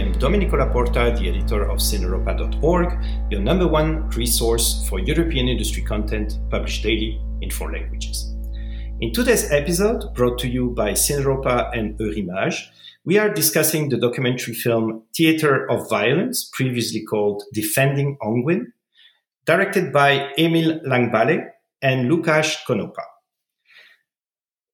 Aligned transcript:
am 0.00 0.12
Domenico 0.12 0.56
La 0.56 0.66
Porta, 0.66 1.14
the 1.18 1.28
editor 1.28 1.68
of 1.68 1.78
Cineuropa.org, 1.78 3.04
your 3.30 3.40
number 3.40 3.68
one 3.68 4.08
resource 4.10 4.88
for 4.88 4.98
European 4.98 5.46
industry 5.46 5.82
content 5.82 6.38
published 6.48 6.82
daily 6.82 7.20
in 7.42 7.50
four 7.50 7.70
languages. 7.70 8.34
In 9.00 9.12
today's 9.12 9.50
episode, 9.52 10.14
brought 10.14 10.38
to 10.38 10.48
you 10.48 10.70
by 10.70 10.92
Cineuropa 10.92 11.76
and 11.76 11.98
Eurimage, 11.98 12.62
we 13.04 13.18
are 13.18 13.32
discussing 13.32 13.90
the 13.90 13.98
documentary 13.98 14.54
film 14.54 15.02
Theatre 15.14 15.70
of 15.70 15.88
Violence, 15.90 16.48
previously 16.52 17.04
called 17.04 17.42
Defending 17.52 18.16
Ongwen, 18.22 18.72
directed 19.44 19.92
by 19.92 20.30
Emil 20.38 20.80
Langballe 20.80 21.44
and 21.82 22.10
Lukasz 22.10 22.56
Konopa. 22.66 23.04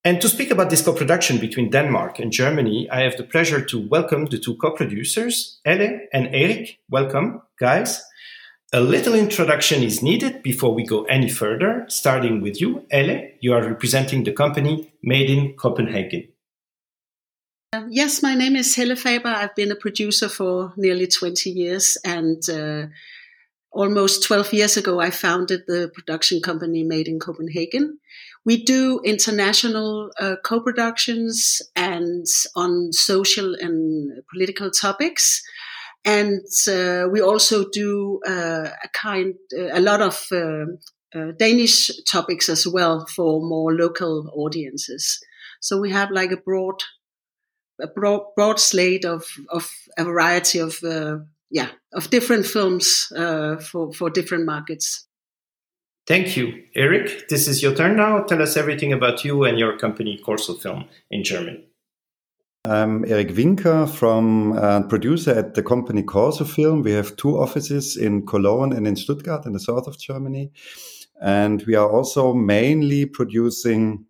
And 0.07 0.21
to 0.21 0.29
speak 0.29 0.53
about 0.53 0.71
this 0.71 0.83
co-production 0.85 1.39
between 1.39 1.69
Denmark 1.69 2.21
and 2.21 2.31
Germany, 2.31 2.89
I 2.93 3.01
have 3.01 3.17
the 3.17 3.25
pleasure 3.25 3.61
to 3.61 3.89
welcome 3.89 4.27
the 4.27 4.39
two 4.39 4.55
co-producers, 4.55 5.59
Elle 5.65 5.99
and 6.13 6.29
Erik. 6.33 6.79
Welcome, 6.89 7.43
guys. 7.59 8.05
A 8.73 8.81
little 8.81 9.17
introduction 9.17 9.83
is 9.83 10.05
needed 10.05 10.45
before 10.45 10.73
we 10.73 10.87
go 10.87 11.03
any 11.07 11.29
further, 11.29 11.87
starting 11.89 12.41
with 12.41 12.61
you, 12.61 12.87
Elle. 12.93 13.31
You 13.41 13.53
are 13.55 13.69
representing 13.69 14.23
the 14.23 14.33
company 14.33 14.93
Made 15.03 15.29
in 15.29 15.55
Copenhagen. 15.55 16.29
Uh, 17.73 17.87
yes, 17.91 18.23
my 18.23 18.37
name 18.37 18.55
is 18.55 18.77
Helle 18.77 18.95
Faber. 18.95 19.29
I've 19.29 19.57
been 19.57 19.73
a 19.73 19.83
producer 19.87 20.29
for 20.29 20.73
nearly 20.77 21.09
20 21.09 21.51
years 21.51 21.99
and 22.05 22.49
uh, 22.49 22.87
almost 23.77 24.23
12 24.25 24.53
years 24.55 24.77
ago, 24.77 25.01
I 25.01 25.11
founded 25.11 25.65
the 25.67 25.91
production 25.93 26.41
company 26.41 26.83
Made 26.83 27.09
in 27.09 27.21
Copenhagen. 27.21 27.99
We 28.47 28.63
do 28.63 29.01
international 29.05 30.13
uh, 30.21 30.37
co 30.45 30.61
productions 30.61 31.61
and 31.75 32.25
on 32.55 32.93
social 32.93 33.57
and 33.59 34.23
political 34.33 34.71
topics. 34.71 35.43
And 36.05 36.43
uh, 36.71 37.09
we 37.11 37.21
also 37.21 37.69
do 37.69 38.21
uh, 38.25 38.69
a 38.85 38.89
kind, 38.95 39.35
a 39.73 39.81
lot 39.81 40.01
of 40.01 40.29
uh, 40.31 40.67
uh, 41.13 41.33
Danish 41.37 41.91
topics 42.05 42.49
as 42.49 42.69
well 42.69 43.05
for 43.07 43.41
more 43.43 43.75
local 43.75 44.31
audiences. 44.33 45.19
So 45.61 45.81
we 45.81 45.91
have 45.91 46.13
like 46.13 46.31
a 46.31 46.37
broad, 46.37 46.81
a 47.83 47.89
broad, 47.89 48.27
broad 48.37 48.61
slate 48.61 49.05
of, 49.05 49.25
of 49.51 49.69
a 49.99 50.05
variety 50.05 50.61
of 50.61 50.79
uh, 50.85 51.19
yeah 51.51 51.71
of 51.93 52.11
different 52.11 52.45
films 52.45 53.07
for 53.71 53.93
for 53.93 54.11
different 54.11 54.45
markets. 54.45 55.07
Thank 56.07 56.37
you, 56.37 56.63
Erik, 56.77 57.29
This 57.29 57.49
is 57.49 57.65
your 57.65 57.75
turn 57.75 57.97
now. 57.97 58.23
Tell 58.23 58.41
us 58.41 58.57
everything 58.57 58.93
about 58.93 59.25
you 59.25 59.43
and 59.43 59.59
your 59.59 59.77
company, 59.77 60.17
Corso 60.19 60.55
Film, 60.55 60.85
in 61.11 61.25
Germany. 61.25 61.65
I'm 62.65 63.05
Erik 63.05 63.37
Winker 63.37 63.89
from 63.89 64.53
uh, 64.53 64.83
producer 64.83 65.33
at 65.33 65.55
the 65.55 65.65
company 65.65 66.05
Corso 66.05 66.45
Film. 66.45 66.83
We 66.83 66.93
have 66.93 67.17
two 67.17 67.37
offices 67.37 67.97
in 67.97 68.25
Cologne 68.25 68.73
and 68.73 68.87
in 68.87 68.95
Stuttgart 68.95 69.47
in 69.47 69.53
the 69.53 69.59
south 69.59 69.89
of 69.89 69.99
Germany. 69.99 70.53
And 71.21 71.65
we 71.67 71.75
are 71.75 71.91
also 71.91 72.33
mainly 72.33 73.07
producing 73.07 74.05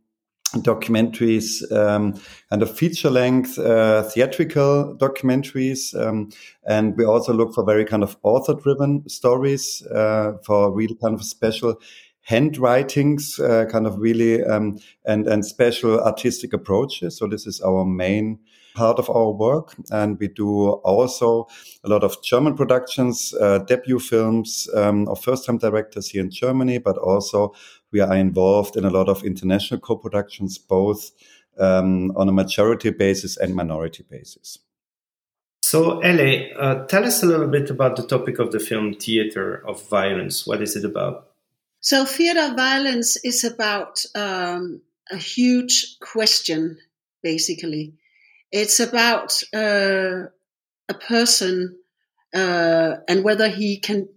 documentaries 0.54 1.70
um, 1.72 2.14
and 2.50 2.62
a 2.62 2.66
feature 2.66 3.10
length 3.10 3.58
uh, 3.58 4.02
theatrical 4.04 4.96
documentaries. 4.98 5.94
Um, 5.94 6.30
and 6.66 6.96
we 6.96 7.04
also 7.04 7.32
look 7.32 7.54
for 7.54 7.64
very 7.64 7.84
kind 7.84 8.02
of 8.02 8.16
author 8.22 8.54
driven 8.54 9.08
stories 9.08 9.86
uh, 9.94 10.32
for 10.44 10.72
really 10.72 10.94
kind 10.94 11.14
of 11.14 11.24
special 11.24 11.76
handwritings, 12.22 13.38
uh, 13.38 13.66
kind 13.70 13.86
of 13.86 13.98
really 13.98 14.42
um, 14.44 14.78
and, 15.04 15.28
and 15.28 15.46
special 15.46 16.00
artistic 16.00 16.52
approaches. 16.52 17.16
So 17.18 17.26
this 17.26 17.46
is 17.46 17.60
our 17.60 17.84
main 17.84 18.38
part 18.76 18.98
of 18.98 19.08
our 19.10 19.32
work. 19.32 19.74
And 19.90 20.18
we 20.20 20.28
do 20.28 20.70
also 20.84 21.46
a 21.82 21.88
lot 21.88 22.04
of 22.04 22.22
German 22.22 22.54
productions, 22.54 23.34
uh, 23.40 23.58
debut 23.58 23.98
films 23.98 24.68
um, 24.74 25.08
of 25.08 25.22
first 25.22 25.46
time 25.46 25.58
directors 25.58 26.10
here 26.10 26.22
in 26.22 26.30
Germany, 26.30 26.78
but 26.78 26.98
also 26.98 27.54
we 27.92 28.00
are 28.00 28.16
involved 28.16 28.76
in 28.76 28.84
a 28.84 28.90
lot 28.90 29.08
of 29.08 29.24
international 29.24 29.80
co-productions, 29.80 30.58
both 30.58 31.12
um, 31.58 32.12
on 32.16 32.28
a 32.28 32.32
majority 32.32 32.90
basis 32.90 33.36
and 33.36 33.54
minority 33.54 34.04
basis. 34.08 34.58
So, 35.62 35.98
Elle, 36.00 36.50
uh, 36.58 36.86
tell 36.86 37.04
us 37.04 37.22
a 37.22 37.26
little 37.26 37.48
bit 37.48 37.70
about 37.70 37.96
the 37.96 38.06
topic 38.06 38.38
of 38.38 38.52
the 38.52 38.60
film 38.60 38.94
Theatre 38.94 39.66
of 39.66 39.88
Violence. 39.88 40.46
What 40.46 40.62
is 40.62 40.76
it 40.76 40.84
about? 40.84 41.30
So, 41.80 42.04
Theatre 42.04 42.50
of 42.50 42.56
Violence 42.56 43.16
is 43.24 43.42
about 43.42 44.04
um, 44.14 44.82
a 45.10 45.16
huge 45.16 45.98
question, 46.00 46.78
basically. 47.22 47.94
It's 48.52 48.78
about 48.78 49.42
uh, 49.52 50.26
a 50.88 50.94
person 51.00 51.76
uh, 52.34 52.96
and 53.08 53.24
whether 53.24 53.48
he 53.48 53.78
can 53.78 54.08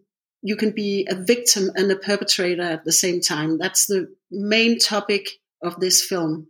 you 0.41 0.55
can 0.55 0.71
be 0.71 1.07
a 1.09 1.15
victim 1.15 1.71
and 1.75 1.91
a 1.91 1.95
perpetrator 1.95 2.61
at 2.61 2.85
the 2.85 2.91
same 2.91 3.21
time. 3.21 3.57
That's 3.57 3.85
the 3.87 4.13
main 4.31 4.79
topic 4.79 5.29
of 5.63 5.79
this 5.79 6.03
film. 6.03 6.47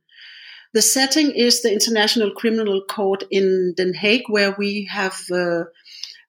The 0.74 0.82
setting 0.82 1.32
is 1.32 1.62
the 1.62 1.74
International 1.74 2.32
Criminal 2.32 2.84
Court 2.88 3.24
in 3.32 3.74
Den 3.76 3.94
Haag, 3.94 4.24
where 4.28 4.56
we 4.58 4.88
have 4.92 5.20
uh, 5.32 5.64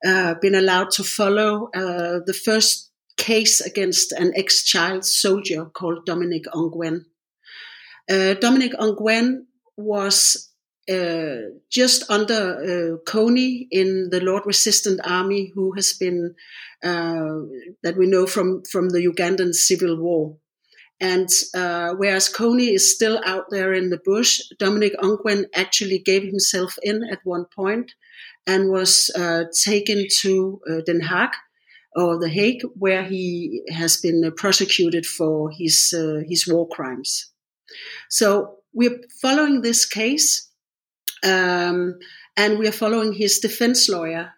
uh, 0.06 0.34
been 0.40 0.54
allowed 0.54 0.90
to 0.92 1.04
follow 1.04 1.68
uh, 1.74 2.20
the 2.24 2.32
first 2.32 2.90
case 3.18 3.60
against 3.60 4.12
an 4.12 4.32
ex-child 4.34 5.04
soldier 5.04 5.66
called 5.66 6.06
Dominic 6.06 6.44
Ongwen. 6.54 7.04
Uh, 8.10 8.32
Dominic 8.34 8.72
Ongwen 8.72 9.44
was 9.76 10.49
uh, 10.90 11.50
just 11.70 12.10
under 12.10 12.34
uh, 12.34 13.10
Kony 13.10 13.66
in 13.70 14.08
the 14.10 14.20
Lord 14.20 14.42
Resistance 14.44 15.00
Army, 15.04 15.52
who 15.54 15.72
has 15.72 15.92
been 15.92 16.34
uh, 16.82 17.46
that 17.82 17.96
we 17.96 18.06
know 18.06 18.26
from 18.26 18.62
from 18.70 18.88
the 18.90 18.98
Ugandan 18.98 19.54
civil 19.54 19.96
war. 19.96 20.36
And 21.00 21.28
uh, 21.54 21.94
whereas 21.96 22.28
Kony 22.28 22.74
is 22.74 22.94
still 22.94 23.20
out 23.24 23.44
there 23.50 23.72
in 23.72 23.88
the 23.90 24.00
bush, 24.04 24.40
Dominic 24.58 24.92
Ongwen 25.02 25.46
actually 25.54 25.98
gave 25.98 26.24
himself 26.24 26.76
in 26.82 27.04
at 27.10 27.20
one 27.24 27.46
point 27.54 27.92
and 28.46 28.70
was 28.70 29.10
uh, 29.16 29.44
taken 29.64 30.06
to 30.20 30.60
Den 30.84 31.00
Haag 31.00 31.30
or 31.96 32.18
The 32.18 32.28
Hague, 32.28 32.62
where 32.74 33.04
he 33.04 33.62
has 33.70 33.96
been 33.96 34.30
prosecuted 34.36 35.06
for 35.06 35.50
his 35.50 35.94
his 36.28 36.46
war 36.46 36.68
crimes. 36.68 37.32
So 38.08 38.56
we're 38.72 39.00
following 39.22 39.62
this 39.62 39.86
case 39.86 40.49
um, 41.24 41.98
and 42.36 42.58
we 42.58 42.68
are 42.68 42.72
following 42.72 43.12
his 43.12 43.38
defense 43.38 43.88
lawyer 43.88 44.32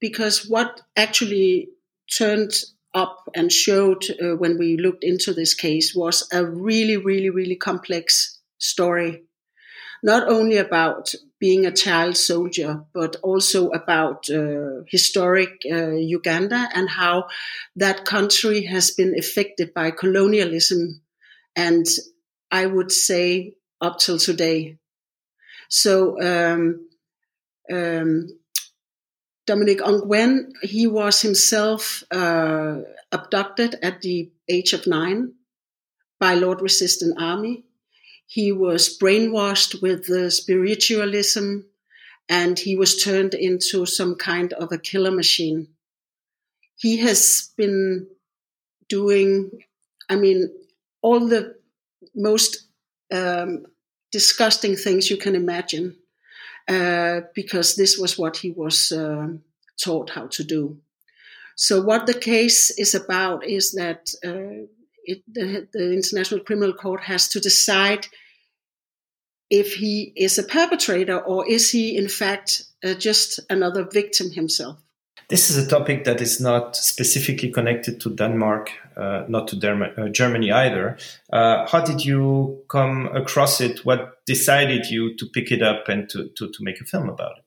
because 0.00 0.48
what 0.48 0.80
actually 0.96 1.68
turned 2.16 2.52
up 2.94 3.28
and 3.34 3.52
showed 3.52 4.04
uh, 4.10 4.36
when 4.36 4.58
we 4.58 4.76
looked 4.76 5.04
into 5.04 5.32
this 5.32 5.54
case 5.54 5.94
was 5.94 6.26
a 6.32 6.44
really, 6.44 6.96
really, 6.96 7.30
really 7.30 7.56
complex 7.56 8.38
story. 8.58 9.24
Not 10.02 10.28
only 10.28 10.56
about 10.56 11.14
being 11.38 11.66
a 11.66 11.72
child 11.72 12.16
soldier, 12.16 12.84
but 12.94 13.16
also 13.22 13.68
about 13.68 14.28
uh, 14.30 14.82
historic 14.88 15.60
uh, 15.70 15.90
Uganda 15.90 16.68
and 16.74 16.88
how 16.88 17.26
that 17.76 18.04
country 18.04 18.64
has 18.64 18.90
been 18.90 19.14
affected 19.18 19.74
by 19.74 19.90
colonialism. 19.90 21.02
And 21.54 21.86
I 22.50 22.66
would 22.66 22.90
say 22.90 23.54
up 23.80 23.98
till 23.98 24.18
today. 24.18 24.79
So 25.70 26.20
um, 26.20 26.88
um, 27.72 28.28
Dominic 29.46 29.78
Ongwen, 29.78 30.52
he 30.62 30.86
was 30.86 31.22
himself 31.22 32.02
uh, 32.10 32.80
abducted 33.12 33.76
at 33.82 34.02
the 34.02 34.30
age 34.48 34.72
of 34.72 34.86
nine 34.86 35.34
by 36.18 36.34
Lord 36.34 36.60
Resistance 36.60 37.14
Army. 37.18 37.64
He 38.26 38.52
was 38.52 38.98
brainwashed 38.98 39.80
with 39.80 40.06
the 40.06 40.30
spiritualism 40.30 41.60
and 42.28 42.58
he 42.58 42.76
was 42.76 43.02
turned 43.02 43.34
into 43.34 43.86
some 43.86 44.16
kind 44.16 44.52
of 44.52 44.70
a 44.72 44.78
killer 44.78 45.10
machine. 45.10 45.68
He 46.76 46.98
has 46.98 47.50
been 47.56 48.08
doing, 48.88 49.50
I 50.08 50.16
mean, 50.16 50.50
all 51.02 51.26
the 51.26 51.56
most 52.14 52.66
um, 53.12 53.66
disgusting 54.12 54.76
things 54.76 55.10
you 55.10 55.16
can 55.16 55.34
imagine, 55.34 55.96
uh, 56.68 57.20
because 57.34 57.76
this 57.76 57.98
was 57.98 58.18
what 58.18 58.38
he 58.38 58.50
was 58.50 58.92
uh, 58.92 59.28
taught 59.82 60.10
how 60.10 60.26
to 60.28 60.44
do. 60.44 60.78
So, 61.56 61.82
what 61.82 62.06
the 62.06 62.14
case 62.14 62.70
is 62.70 62.94
about 62.94 63.46
is 63.46 63.72
that 63.72 64.10
uh, 64.24 64.66
it, 65.04 65.22
the, 65.26 65.68
the 65.72 65.92
International 65.92 66.40
Criminal 66.40 66.72
Court 66.72 67.02
has 67.02 67.28
to 67.28 67.40
decide 67.40 68.06
if 69.50 69.74
he 69.74 70.12
is 70.16 70.38
a 70.38 70.44
perpetrator 70.44 71.18
or 71.18 71.46
is 71.48 71.70
he, 71.70 71.96
in 71.96 72.08
fact, 72.08 72.62
uh, 72.84 72.94
just 72.94 73.40
another 73.50 73.84
victim 73.84 74.30
himself. 74.30 74.78
This 75.30 75.48
is 75.48 75.64
a 75.64 75.68
topic 75.68 76.02
that 76.06 76.20
is 76.20 76.40
not 76.40 76.74
specifically 76.74 77.52
connected 77.52 78.00
to 78.00 78.10
Denmark, 78.10 78.72
uh, 78.96 79.26
not 79.28 79.46
to 79.48 79.56
uh, 79.56 80.08
Germany 80.08 80.50
either. 80.50 80.98
Uh, 81.32 81.68
how 81.68 81.84
did 81.84 82.04
you 82.04 82.64
come 82.68 83.06
across 83.14 83.60
it? 83.60 83.84
What 83.84 84.26
decided 84.26 84.86
you 84.86 85.16
to 85.16 85.26
pick 85.32 85.52
it 85.52 85.62
up 85.62 85.88
and 85.88 86.08
to, 86.08 86.30
to, 86.36 86.48
to 86.48 86.58
make 86.62 86.80
a 86.80 86.84
film 86.84 87.08
about 87.08 87.38
it? 87.38 87.44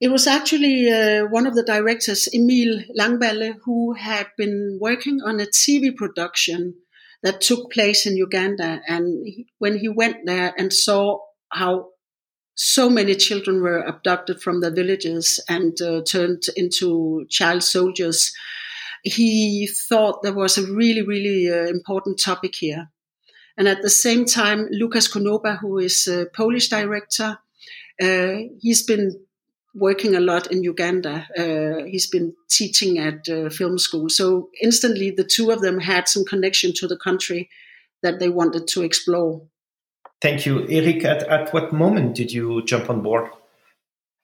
It 0.00 0.12
was 0.12 0.28
actually 0.28 0.92
uh, 0.92 1.26
one 1.26 1.48
of 1.48 1.56
the 1.56 1.64
directors, 1.64 2.28
Emil 2.32 2.84
Langballe, 2.96 3.56
who 3.64 3.94
had 3.94 4.28
been 4.36 4.78
working 4.80 5.18
on 5.26 5.40
a 5.40 5.46
TV 5.46 5.96
production 5.96 6.74
that 7.24 7.40
took 7.40 7.72
place 7.72 8.06
in 8.06 8.16
Uganda. 8.16 8.80
And 8.86 9.26
he, 9.26 9.48
when 9.58 9.76
he 9.76 9.88
went 9.88 10.18
there 10.24 10.54
and 10.56 10.72
saw 10.72 11.18
how 11.50 11.88
so 12.60 12.90
many 12.90 13.14
children 13.14 13.62
were 13.62 13.78
abducted 13.82 14.42
from 14.42 14.60
their 14.60 14.72
villages 14.72 15.38
and 15.48 15.80
uh, 15.80 16.02
turned 16.02 16.42
into 16.56 17.24
child 17.30 17.62
soldiers, 17.62 18.32
he 19.04 19.68
thought 19.88 20.24
there 20.24 20.34
was 20.34 20.58
a 20.58 20.66
really, 20.66 21.02
really 21.02 21.48
uh, 21.48 21.68
important 21.68 22.20
topic 22.20 22.56
here. 22.56 22.90
And 23.56 23.68
at 23.68 23.82
the 23.82 23.90
same 23.90 24.24
time, 24.24 24.68
Lukasz 24.72 25.08
Konopa, 25.08 25.60
who 25.60 25.78
is 25.78 26.08
a 26.08 26.26
Polish 26.34 26.68
director, 26.68 27.38
uh, 28.02 28.34
he's 28.60 28.82
been 28.82 29.24
working 29.72 30.16
a 30.16 30.20
lot 30.20 30.50
in 30.50 30.64
Uganda. 30.64 31.28
Uh, 31.38 31.84
he's 31.84 32.08
been 32.08 32.34
teaching 32.50 32.98
at 32.98 33.28
uh, 33.28 33.50
film 33.50 33.78
school. 33.78 34.08
So 34.08 34.50
instantly, 34.60 35.12
the 35.12 35.22
two 35.22 35.52
of 35.52 35.60
them 35.60 35.78
had 35.78 36.08
some 36.08 36.24
connection 36.24 36.72
to 36.78 36.88
the 36.88 36.96
country 36.96 37.50
that 38.02 38.18
they 38.18 38.28
wanted 38.28 38.66
to 38.68 38.82
explore. 38.82 39.42
Thank 40.20 40.46
you. 40.46 40.66
Erik, 40.68 41.04
at, 41.04 41.22
at 41.28 41.54
what 41.54 41.72
moment 41.72 42.16
did 42.16 42.32
you 42.32 42.64
jump 42.64 42.90
on 42.90 43.02
board? 43.02 43.30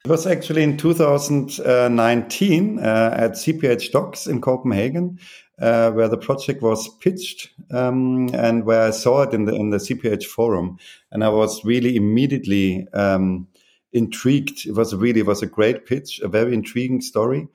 It 0.05 0.11
was 0.11 0.27
actually 0.27 0.63
in 0.63 0.77
2019 0.77 2.79
uh, 2.79 3.15
at 3.17 3.33
CPH:DOX 3.33 4.29
in 4.29 4.43
Copenhagen, 4.43 5.19
uh, 5.59 5.93
where 5.93 6.09
the 6.09 6.19
project 6.19 6.61
was 6.61 6.89
pitched 6.99 7.49
um, 7.71 8.29
and 8.35 8.67
where 8.67 8.89
I 8.89 8.91
saw 8.91 9.23
it 9.23 9.33
in 9.33 9.47
the 9.47 9.55
in 9.55 9.71
the 9.71 9.79
CPH 9.79 10.25
forum, 10.25 10.77
and 11.11 11.25
I 11.25 11.31
was 11.31 11.65
really 11.65 11.97
immediately 11.97 12.87
um, 12.93 13.49
intrigued. 13.95 14.67
It 14.67 14.75
was 14.75 14.95
really 14.95 15.21
it 15.21 15.27
was 15.27 15.43
a 15.43 15.47
great 15.47 15.87
pitch, 15.87 16.21
a 16.21 16.29
very 16.29 16.53
intriguing 16.53 17.01
story. 17.01 17.49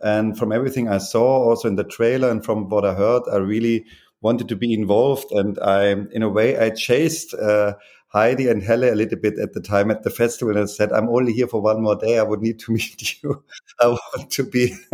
And 0.00 0.36
from 0.36 0.50
everything 0.50 0.88
I 0.88 0.98
saw, 0.98 1.48
also 1.48 1.68
in 1.68 1.76
the 1.76 1.84
trailer 1.84 2.28
and 2.28 2.44
from 2.44 2.68
what 2.68 2.84
I 2.84 2.94
heard, 2.94 3.22
I 3.32 3.36
really 3.36 3.86
wanted 4.22 4.48
to 4.48 4.56
be 4.56 4.72
involved. 4.72 5.30
And 5.32 5.58
I, 5.58 5.90
in 5.90 6.22
a 6.22 6.28
way, 6.28 6.58
I 6.58 6.70
chased 6.70 7.34
uh, 7.34 7.74
Heidi 8.12 8.48
and 8.48 8.62
Helle 8.62 8.84
a 8.84 8.94
little 8.94 9.18
bit 9.18 9.38
at 9.38 9.54
the 9.54 9.60
time 9.60 9.90
at 9.90 10.02
the 10.02 10.10
festival 10.10 10.56
and 10.56 10.68
said, 10.68 10.92
I'm 10.92 11.08
only 11.08 11.32
here 11.32 11.46
for 11.46 11.62
one 11.62 11.82
more 11.82 11.96
day. 11.96 12.18
I 12.18 12.22
would 12.22 12.42
need 12.42 12.58
to 12.60 12.72
meet 12.72 13.22
you. 13.22 13.42
I 13.80 13.88
want 13.88 14.30
to 14.30 14.44
be, 14.44 14.74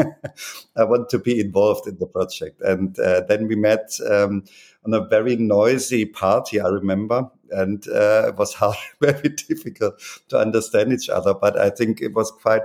I 0.76 0.84
want 0.84 1.08
to 1.10 1.19
be 1.19 1.40
involved 1.40 1.88
in 1.88 1.98
the 1.98 2.06
project. 2.06 2.60
And 2.62 2.98
uh, 2.98 3.22
then 3.28 3.48
we 3.48 3.56
met 3.56 3.90
um, 4.08 4.44
on 4.86 4.94
a 4.94 5.06
very 5.06 5.34
noisy 5.36 6.04
party, 6.06 6.60
I 6.60 6.69
remember. 6.69 7.28
And 7.50 7.86
uh, 7.88 8.28
it 8.28 8.36
was 8.36 8.54
hard, 8.62 8.76
very 9.00 9.30
difficult 9.30 10.00
to 10.28 10.38
understand 10.38 10.92
each 10.92 11.08
other. 11.08 11.34
But 11.34 11.58
I 11.58 11.70
think 11.70 12.00
it 12.00 12.14
was 12.14 12.30
quite 12.30 12.62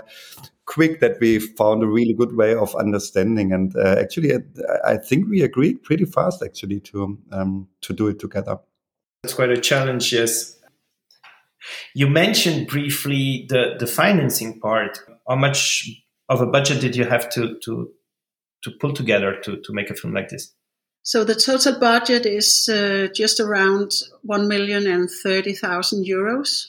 quick 0.66 1.00
that 1.02 1.20
we 1.20 1.40
found 1.40 1.84
a 1.84 1.88
really 1.88 2.14
good 2.14 2.36
way 2.36 2.56
of 2.56 2.76
understanding. 2.76 3.52
And 3.52 3.76
uh, 3.76 3.96
actually, 4.00 4.34
I, 4.34 4.40
I, 4.86 4.98
think 4.98 5.30
we 5.30 5.42
agreed 5.42 5.84
pretty 5.84 6.06
fast, 6.06 6.42
actually, 6.44 6.80
to 6.82 7.18
um, 7.32 7.68
to 7.82 7.94
do 7.94 8.08
it 8.08 8.20
together. 8.20 8.60
That's 9.24 9.34
quite 9.34 9.50
a 9.50 9.60
challenge, 9.60 10.12
yes. 10.14 10.60
You 11.94 12.08
mentioned 12.08 12.68
briefly 12.68 13.46
the 13.50 13.76
the 13.80 13.88
financing 13.88 14.60
part. 14.60 15.00
How 15.28 15.36
much 15.36 15.90
of 16.30 16.42
a 16.42 16.46
budget 16.46 16.82
did 16.82 16.96
you 16.96 17.06
have 17.06 17.30
to 17.32 17.58
to 17.64 17.92
to 18.64 18.72
pull 18.80 18.94
together 18.94 19.40
to 19.44 19.58
to 19.62 19.74
make 19.74 19.90
a 19.90 19.96
film 19.96 20.14
like 20.14 20.30
this? 20.30 20.54
So 21.04 21.26
the 21.26 21.36
total 21.36 21.80
budget 21.80 22.26
is 22.26 22.70
uh, 22.70 23.08
just 23.14 23.40
around 23.40 23.92
one 24.22 24.48
million 24.48 24.88
and 24.88 25.10
thirty 25.10 25.54
thousand 25.54 26.06
euros, 26.06 26.68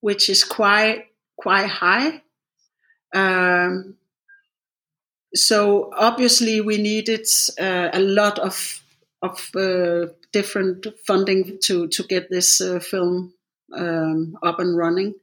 which 0.00 0.28
is 0.28 0.44
quite 0.44 1.06
quite 1.36 1.68
high. 1.68 2.22
Um, 3.14 3.96
so 5.34 5.90
obviously 5.96 6.60
we 6.60 6.78
needed 6.78 7.26
uh, 7.60 7.90
a 7.92 8.00
lot 8.00 8.38
of 8.38 8.80
of 9.22 9.50
uh, 9.56 10.12
different 10.32 10.86
funding 11.06 11.58
to 11.62 11.88
to 11.88 12.02
get 12.02 12.30
this 12.30 12.60
uh, 12.60 12.78
film 12.78 13.32
um, 13.76 14.36
up 14.42 14.58
and 14.60 14.76
running. 14.76 15.14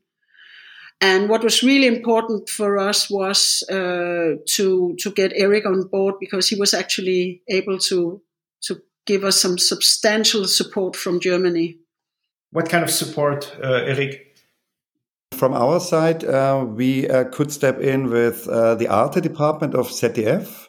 And 1.04 1.30
what 1.30 1.44
was 1.44 1.64
really 1.64 1.88
important 1.88 2.48
for 2.48 2.78
us 2.78 3.10
was 3.10 3.64
uh, 3.70 4.38
to 4.56 4.96
to 5.00 5.12
get 5.12 5.34
Erik 5.36 5.66
on 5.66 5.88
board 5.88 6.16
because 6.20 6.48
he 6.48 6.56
was 6.56 6.74
actually 6.74 7.42
able 7.48 7.80
to 7.90 8.22
to 8.64 8.82
give 9.06 9.24
us 9.24 9.42
some 9.42 9.58
substantial 9.58 10.46
support 10.46 10.96
from 10.96 11.20
Germany. 11.20 11.78
What 12.52 12.70
kind 12.70 12.84
of 12.84 12.92
support, 12.92 13.56
uh, 13.64 13.86
Erik? 13.88 14.31
From 15.42 15.56
our 15.56 15.80
side, 15.80 16.24
uh, 16.24 16.68
we 16.70 17.10
uh, 17.10 17.24
could 17.24 17.52
step 17.52 17.80
in 17.80 18.12
with 18.12 18.48
uh, 18.48 18.76
the 18.76 18.88
art 18.88 19.14
department 19.14 19.74
of 19.74 19.88
ZDF 19.88 20.68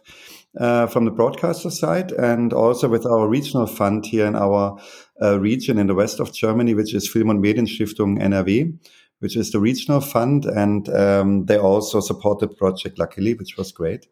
uh, 0.59 0.87
from 0.87 1.05
the 1.05 1.11
broadcaster 1.11 1.69
side 1.69 2.11
and 2.13 2.55
also 2.55 2.89
with 2.89 3.05
our 3.05 3.29
regional 3.29 3.67
fund 3.67 4.07
here 4.07 4.25
in 4.25 4.35
our 4.35 4.81
uh, 5.21 5.39
region 5.39 5.77
in 5.77 5.89
the 5.89 5.95
west 5.95 6.21
of 6.21 6.33
Germany, 6.33 6.73
which 6.73 6.95
is 6.95 7.07
Film- 7.07 7.29
und 7.29 7.45
Medienstiftung 7.45 8.19
NRW, 8.19 8.79
which 9.19 9.37
is 9.37 9.51
the 9.51 9.61
regional 9.61 10.01
fund. 10.01 10.47
And 10.47 10.89
um, 10.89 11.45
they 11.45 11.59
also 11.59 12.01
supported 12.01 12.49
the 12.49 12.55
project, 12.55 12.99
luckily, 12.99 13.35
which 13.35 13.59
was 13.59 13.73
great. 13.73 14.07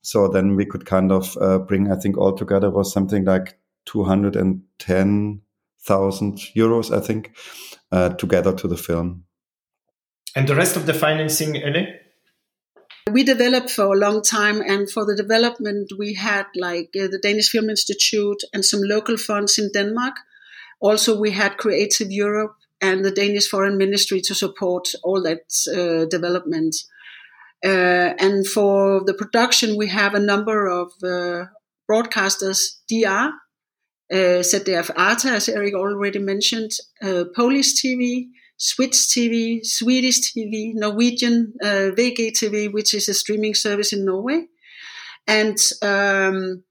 So 0.00 0.28
then 0.28 0.56
we 0.56 0.64
could 0.64 0.86
kind 0.86 1.12
of 1.12 1.36
uh, 1.42 1.58
bring, 1.58 1.92
I 1.92 1.96
think, 1.96 2.16
all 2.16 2.32
together 2.32 2.70
was 2.70 2.90
something 2.90 3.26
like 3.26 3.58
210,000 3.84 6.36
euros, 6.56 6.90
I 6.90 7.00
think, 7.00 7.32
together 8.16 8.54
to 8.54 8.66
the 8.66 8.78
film. 8.78 9.24
And 10.36 10.48
the 10.48 10.54
rest 10.54 10.76
of 10.76 10.86
the 10.86 10.94
financing, 10.94 11.62
Ellie? 11.62 11.88
We 13.10 13.24
developed 13.24 13.70
for 13.70 13.86
a 13.86 13.98
long 13.98 14.22
time, 14.22 14.60
and 14.60 14.88
for 14.88 15.04
the 15.04 15.16
development, 15.16 15.92
we 15.98 16.14
had 16.14 16.46
like 16.54 16.90
uh, 16.94 17.08
the 17.08 17.18
Danish 17.20 17.50
Film 17.50 17.68
Institute 17.68 18.42
and 18.52 18.64
some 18.64 18.82
local 18.82 19.16
funds 19.16 19.58
in 19.58 19.70
Denmark. 19.72 20.14
Also, 20.80 21.18
we 21.18 21.32
had 21.32 21.56
Creative 21.56 22.10
Europe 22.10 22.56
and 22.80 23.04
the 23.04 23.10
Danish 23.10 23.48
Foreign 23.48 23.76
Ministry 23.76 24.20
to 24.22 24.34
support 24.34 24.88
all 25.02 25.22
that 25.22 25.42
uh, 25.68 26.06
development. 26.06 26.76
Uh, 27.64 28.14
and 28.18 28.46
for 28.46 29.04
the 29.04 29.14
production, 29.14 29.76
we 29.76 29.88
have 29.88 30.14
a 30.14 30.20
number 30.20 30.66
of 30.66 30.92
uh, 31.02 31.46
broadcasters, 31.90 32.78
DR, 32.88 33.32
uh, 34.12 34.42
ZDF 34.42 34.90
Arte, 34.96 35.28
as 35.28 35.48
Erik 35.48 35.74
already 35.74 36.18
mentioned, 36.18 36.72
uh, 37.02 37.24
Polish 37.34 37.74
TV, 37.74 38.28
Swiss 38.60 39.06
TV, 39.06 39.64
Swedish 39.64 40.20
TV, 40.20 40.74
Norwegian 40.74 41.54
uh, 41.62 41.96
VG 41.96 42.32
TV, 42.32 42.70
which 42.70 42.92
is 42.92 43.08
a 43.08 43.14
streaming 43.14 43.54
service 43.54 43.90
in 43.90 44.04
Norway, 44.04 44.44
and 45.26 45.56
um, 45.80 46.62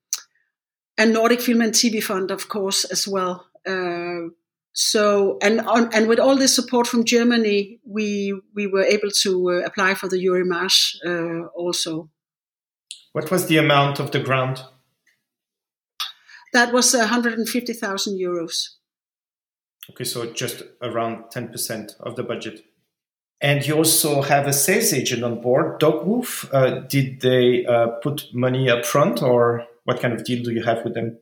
and 0.99 1.13
Nordic 1.13 1.41
Film 1.41 1.61
and 1.61 1.73
TV 1.73 2.01
Fund, 2.01 2.29
of 2.29 2.47
course, 2.47 2.83
as 2.83 3.07
well. 3.07 3.47
Uh, 3.67 4.29
so 4.71 5.39
and 5.41 5.61
on, 5.61 5.91
and 5.91 6.07
with 6.07 6.19
all 6.19 6.35
this 6.35 6.55
support 6.55 6.85
from 6.85 7.05
Germany, 7.05 7.79
we 7.83 8.39
we 8.53 8.67
were 8.67 8.83
able 8.83 9.09
to 9.23 9.49
uh, 9.49 9.65
apply 9.65 9.95
for 9.95 10.07
the 10.07 10.23
Eurimage 10.23 10.95
uh, 11.03 11.47
also. 11.55 12.11
What 13.13 13.31
was 13.31 13.47
the 13.47 13.57
amount 13.57 13.99
of 13.99 14.11
the 14.11 14.19
grant? 14.19 14.63
That 16.53 16.71
was 16.71 16.93
150,000 16.93 18.19
euros. 18.19 18.78
Okay, 19.89 20.03
so 20.03 20.31
just 20.31 20.63
around 20.81 21.25
10% 21.33 21.99
of 21.99 22.15
the 22.15 22.23
budget. 22.23 22.61
And 23.41 23.65
you 23.65 23.75
also 23.75 24.21
have 24.21 24.47
a 24.47 24.53
sales 24.53 24.93
agent 24.93 25.23
on 25.23 25.41
board, 25.41 25.79
Dogwoof. 25.79 26.49
Uh, 26.53 26.81
did 26.87 27.21
they 27.21 27.65
uh, 27.65 27.87
put 28.03 28.25
money 28.33 28.69
up 28.69 28.85
front 28.85 29.23
or 29.23 29.65
what 29.85 30.01
kind 30.01 30.13
of 30.13 30.25
deal 30.25 30.43
do 30.43 30.51
you 30.51 30.63
have 30.63 30.83
with 30.83 30.93
them? 30.93 31.17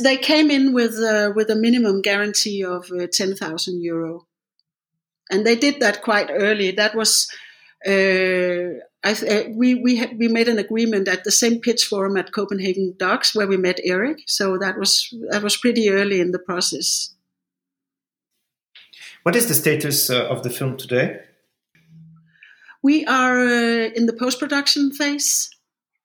They 0.00 0.16
came 0.16 0.50
in 0.50 0.72
with 0.72 0.94
uh, 1.00 1.32
with 1.34 1.50
a 1.50 1.56
minimum 1.56 2.00
guarantee 2.00 2.64
of 2.64 2.90
uh, 2.92 3.08
10,000 3.12 3.82
euro. 3.82 4.28
And 5.30 5.44
they 5.44 5.56
did 5.56 5.80
that 5.80 6.02
quite 6.02 6.30
early. 6.30 6.70
That 6.70 6.94
was 6.94 7.28
uh, 7.86 8.78
I, 9.02 9.12
uh, 9.12 9.44
we 9.54 9.74
we 9.74 10.06
we 10.18 10.28
made 10.28 10.48
an 10.48 10.58
agreement 10.58 11.08
at 11.08 11.24
the 11.24 11.32
same 11.32 11.60
pitch 11.60 11.84
forum 11.84 12.16
at 12.16 12.32
Copenhagen 12.32 12.94
Docs 12.98 13.34
where 13.34 13.46
we 13.46 13.56
met 13.56 13.80
Erik. 13.82 14.18
So 14.26 14.58
that 14.58 14.78
was 14.78 15.12
that 15.30 15.42
was 15.42 15.56
pretty 15.56 15.90
early 15.90 16.20
in 16.20 16.32
the 16.32 16.38
process. 16.38 17.14
What 19.22 19.36
is 19.36 19.48
the 19.48 19.54
status 19.54 20.08
uh, 20.08 20.26
of 20.28 20.42
the 20.42 20.50
film 20.50 20.76
today? 20.76 21.20
We 22.82 23.04
are 23.04 23.38
uh, 23.38 23.90
in 23.94 24.06
the 24.06 24.14
post 24.18 24.38
production 24.38 24.92
phase. 24.92 25.50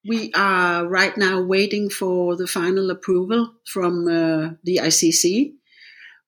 We 0.07 0.31
are 0.35 0.85
right 0.85 1.17
now 1.17 1.41
waiting 1.41 1.89
for 1.89 2.35
the 2.35 2.45
final 2.45 2.91
approval 2.91 3.53
from 3.65 4.07
uh, 4.07 4.55
the 4.63 4.81
ICC. 4.83 5.53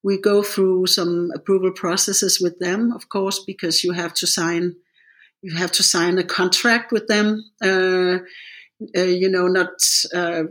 We 0.01 0.21
go 0.21 0.41
through 0.41 0.87
some 0.87 1.31
approval 1.35 1.71
processes 1.71 2.39
with 2.39 2.57
them, 2.59 2.93
of 2.93 3.09
course, 3.09 3.43
because 3.45 3.83
you 3.83 3.91
have 3.91 4.13
to 4.15 4.27
sign 4.27 4.75
you 5.41 5.55
have 5.55 5.71
to 5.73 5.83
sign 5.83 6.17
a 6.17 6.23
contract 6.23 6.91
with 6.91 7.07
them. 7.07 7.43
Uh, 7.61 8.19
uh, 8.95 9.01
you 9.01 9.29
know, 9.29 9.47
not 9.47 9.69
uh, 10.13 10.43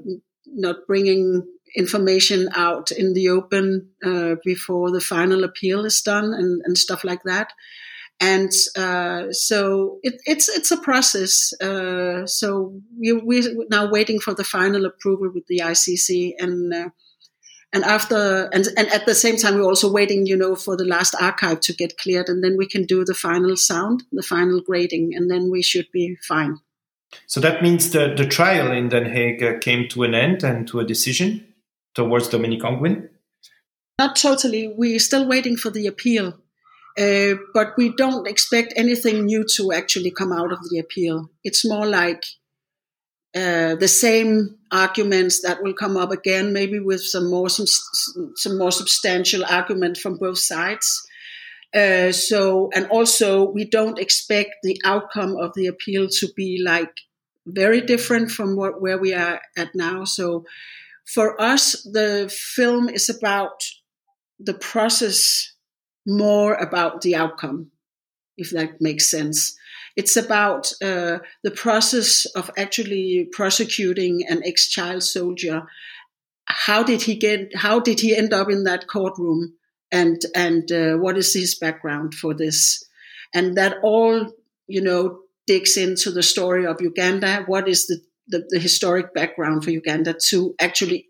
not 0.46 0.86
bringing 0.86 1.42
information 1.76 2.48
out 2.54 2.90
in 2.90 3.12
the 3.12 3.28
open 3.28 3.90
uh, 4.04 4.36
before 4.44 4.90
the 4.90 5.00
final 5.00 5.44
appeal 5.44 5.84
is 5.84 6.00
done 6.00 6.32
and, 6.32 6.62
and 6.64 6.78
stuff 6.78 7.04
like 7.04 7.22
that. 7.24 7.52
and 8.20 8.50
uh, 8.76 9.30
so 9.30 9.98
it, 10.02 10.20
it's 10.24 10.48
it's 10.48 10.70
a 10.70 10.76
process. 10.78 11.52
Uh, 11.60 12.26
so 12.26 12.80
we, 12.98 13.12
we're 13.12 13.66
now 13.70 13.90
waiting 13.90 14.20
for 14.20 14.34
the 14.34 14.44
final 14.44 14.86
approval 14.86 15.30
with 15.34 15.46
the 15.48 15.58
ICC, 15.58 16.32
and 16.38 16.72
uh, 16.72 16.88
and 17.74 17.84
after 17.84 18.48
and 18.54 18.68
and 18.76 18.88
at 18.88 19.04
the 19.04 19.14
same 19.14 19.36
time 19.36 19.56
we're 19.56 19.64
also 19.64 19.92
waiting, 19.92 20.26
you 20.26 20.36
know, 20.36 20.56
for 20.56 20.76
the 20.76 20.84
last 20.84 21.14
archive 21.20 21.60
to 21.60 21.74
get 21.74 21.98
cleared, 21.98 22.28
and 22.28 22.42
then 22.42 22.56
we 22.56 22.66
can 22.66 22.86
do 22.86 23.04
the 23.04 23.14
final 23.14 23.56
sound, 23.56 24.02
the 24.12 24.22
final 24.22 24.62
grading, 24.62 25.12
and 25.14 25.30
then 25.30 25.50
we 25.50 25.62
should 25.62 25.86
be 25.92 26.16
fine. 26.26 26.58
So 27.26 27.40
that 27.40 27.62
means 27.62 27.90
the 27.90 28.14
the 28.16 28.26
trial 28.26 28.72
in 28.72 28.88
Den 28.88 29.04
Haag 29.04 29.42
uh, 29.42 29.58
came 29.58 29.88
to 29.88 30.04
an 30.04 30.14
end 30.14 30.42
and 30.42 30.66
to 30.68 30.80
a 30.80 30.86
decision 30.86 31.45
towards 31.96 32.28
Dominic 32.28 32.60
Ongwen. 32.60 33.08
Not 33.98 34.14
totally. 34.14 34.68
We're 34.68 35.00
still 35.00 35.26
waiting 35.26 35.56
for 35.56 35.70
the 35.70 35.86
appeal. 35.86 36.38
Uh, 36.98 37.34
but 37.52 37.76
we 37.76 37.94
don't 37.94 38.26
expect 38.26 38.72
anything 38.76 39.26
new 39.26 39.44
to 39.56 39.72
actually 39.72 40.10
come 40.10 40.32
out 40.32 40.52
of 40.52 40.60
the 40.70 40.78
appeal. 40.78 41.30
It's 41.44 41.68
more 41.68 41.86
like 41.86 42.22
uh, 43.34 43.74
the 43.74 43.88
same 43.88 44.56
arguments 44.72 45.42
that 45.42 45.62
will 45.62 45.74
come 45.74 45.96
up 45.96 46.10
again, 46.10 46.52
maybe 46.52 46.78
with 46.78 47.02
some 47.02 47.28
more 47.30 47.50
some, 47.50 47.66
some 48.34 48.56
more 48.56 48.72
substantial 48.72 49.44
argument 49.44 49.98
from 49.98 50.16
both 50.16 50.38
sides. 50.38 51.06
Uh, 51.74 52.12
so, 52.12 52.70
and 52.74 52.86
also 52.86 53.50
we 53.50 53.66
don't 53.66 53.98
expect 53.98 54.54
the 54.62 54.80
outcome 54.84 55.36
of 55.36 55.52
the 55.54 55.66
appeal 55.66 56.08
to 56.08 56.28
be 56.34 56.62
like 56.64 56.92
very 57.44 57.82
different 57.82 58.30
from 58.30 58.56
what 58.56 58.80
where 58.80 58.98
we 58.98 59.12
are 59.12 59.40
at 59.56 59.74
now. 59.74 60.04
So, 60.04 60.46
for 61.06 61.40
us, 61.40 61.82
the 61.82 62.28
film 62.28 62.88
is 62.88 63.08
about 63.08 63.62
the 64.38 64.54
process 64.54 65.54
more 66.06 66.54
about 66.54 67.00
the 67.00 67.14
outcome, 67.14 67.70
if 68.36 68.50
that 68.50 68.80
makes 68.80 69.10
sense. 69.10 69.56
It's 69.96 70.16
about 70.16 70.72
uh, 70.82 71.18
the 71.42 71.50
process 71.50 72.26
of 72.26 72.50
actually 72.58 73.28
prosecuting 73.32 74.24
an 74.28 74.42
ex-child 74.44 75.02
soldier. 75.02 75.62
How 76.44 76.82
did 76.82 77.02
he 77.02 77.16
get? 77.16 77.56
How 77.56 77.80
did 77.80 78.00
he 78.00 78.14
end 78.14 78.32
up 78.32 78.50
in 78.50 78.64
that 78.64 78.86
courtroom? 78.86 79.54
And 79.90 80.20
and 80.34 80.70
uh, 80.70 80.96
what 80.96 81.16
is 81.16 81.32
his 81.32 81.54
background 81.54 82.14
for 82.14 82.34
this? 82.34 82.84
And 83.32 83.56
that 83.56 83.78
all 83.82 84.32
you 84.66 84.80
know 84.82 85.20
digs 85.46 85.76
into 85.76 86.10
the 86.10 86.22
story 86.22 86.66
of 86.66 86.80
Uganda. 86.80 87.44
What 87.46 87.68
is 87.68 87.86
the 87.86 88.00
the, 88.28 88.46
the 88.48 88.58
historic 88.58 89.14
background 89.14 89.64
for 89.64 89.70
Uganda 89.70 90.14
to 90.28 90.54
actually 90.60 91.06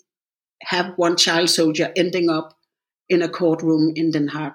have 0.63 0.93
one 0.97 1.17
child 1.17 1.51
soldier 1.51 1.93
ending 1.97 2.31
up 2.31 2.57
in 3.09 3.23
a 3.23 3.29
courtroom 3.29 3.93
in 3.95 4.11
Den 4.11 4.29
Haag? 4.29 4.55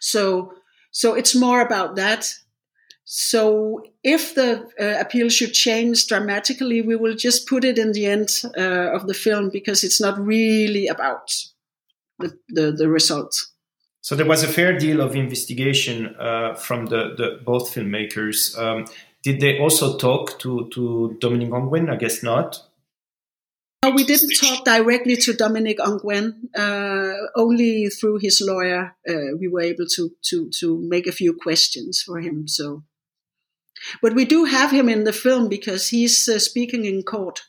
So, 0.00 0.52
so 0.90 1.14
it's 1.14 1.34
more 1.34 1.60
about 1.60 1.96
that. 1.96 2.28
So, 3.08 3.84
if 4.02 4.34
the 4.34 4.68
uh, 4.80 5.00
appeal 5.00 5.28
should 5.28 5.52
change 5.52 6.08
dramatically, 6.08 6.82
we 6.82 6.96
will 6.96 7.14
just 7.14 7.46
put 7.46 7.64
it 7.64 7.78
in 7.78 7.92
the 7.92 8.06
end 8.06 8.30
uh, 8.58 8.90
of 8.92 9.06
the 9.06 9.14
film 9.14 9.48
because 9.48 9.84
it's 9.84 10.00
not 10.00 10.18
really 10.18 10.88
about 10.88 11.30
the, 12.18 12.36
the, 12.48 12.72
the 12.72 12.88
results. 12.88 13.52
So 14.06 14.14
there 14.14 14.24
was 14.24 14.44
a 14.44 14.48
fair 14.48 14.78
deal 14.78 15.00
of 15.00 15.16
investigation 15.16 16.14
uh, 16.16 16.54
from 16.54 16.86
the, 16.86 17.14
the, 17.16 17.40
both 17.44 17.74
filmmakers. 17.74 18.56
Um, 18.56 18.84
did 19.26 19.40
they 19.40 19.58
also 19.58 19.98
talk 19.98 20.38
to, 20.38 20.70
to 20.72 21.16
Dominic 21.18 21.50
Ongwen? 21.50 21.90
I 21.90 21.96
guess 21.96 22.22
not. 22.22 22.62
No, 23.82 23.90
we 23.90 24.04
didn't 24.04 24.36
talk 24.40 24.64
directly 24.64 25.16
to 25.16 25.32
Dominic 25.32 25.78
Ongwen. 25.78 26.54
Uh, 26.56 27.26
only 27.34 27.88
through 27.88 28.18
his 28.18 28.40
lawyer, 28.40 28.94
uh, 29.08 29.36
we 29.40 29.48
were 29.48 29.62
able 29.62 29.86
to 29.96 30.10
to 30.28 30.48
to 30.60 30.78
make 30.88 31.08
a 31.08 31.18
few 31.20 31.34
questions 31.34 32.00
for 32.06 32.20
him. 32.20 32.46
So, 32.46 32.84
but 34.00 34.14
we 34.14 34.24
do 34.24 34.44
have 34.44 34.70
him 34.70 34.88
in 34.88 35.02
the 35.02 35.12
film 35.12 35.48
because 35.48 35.88
he's 35.88 36.28
uh, 36.28 36.38
speaking 36.38 36.84
in 36.84 37.02
court, 37.02 37.42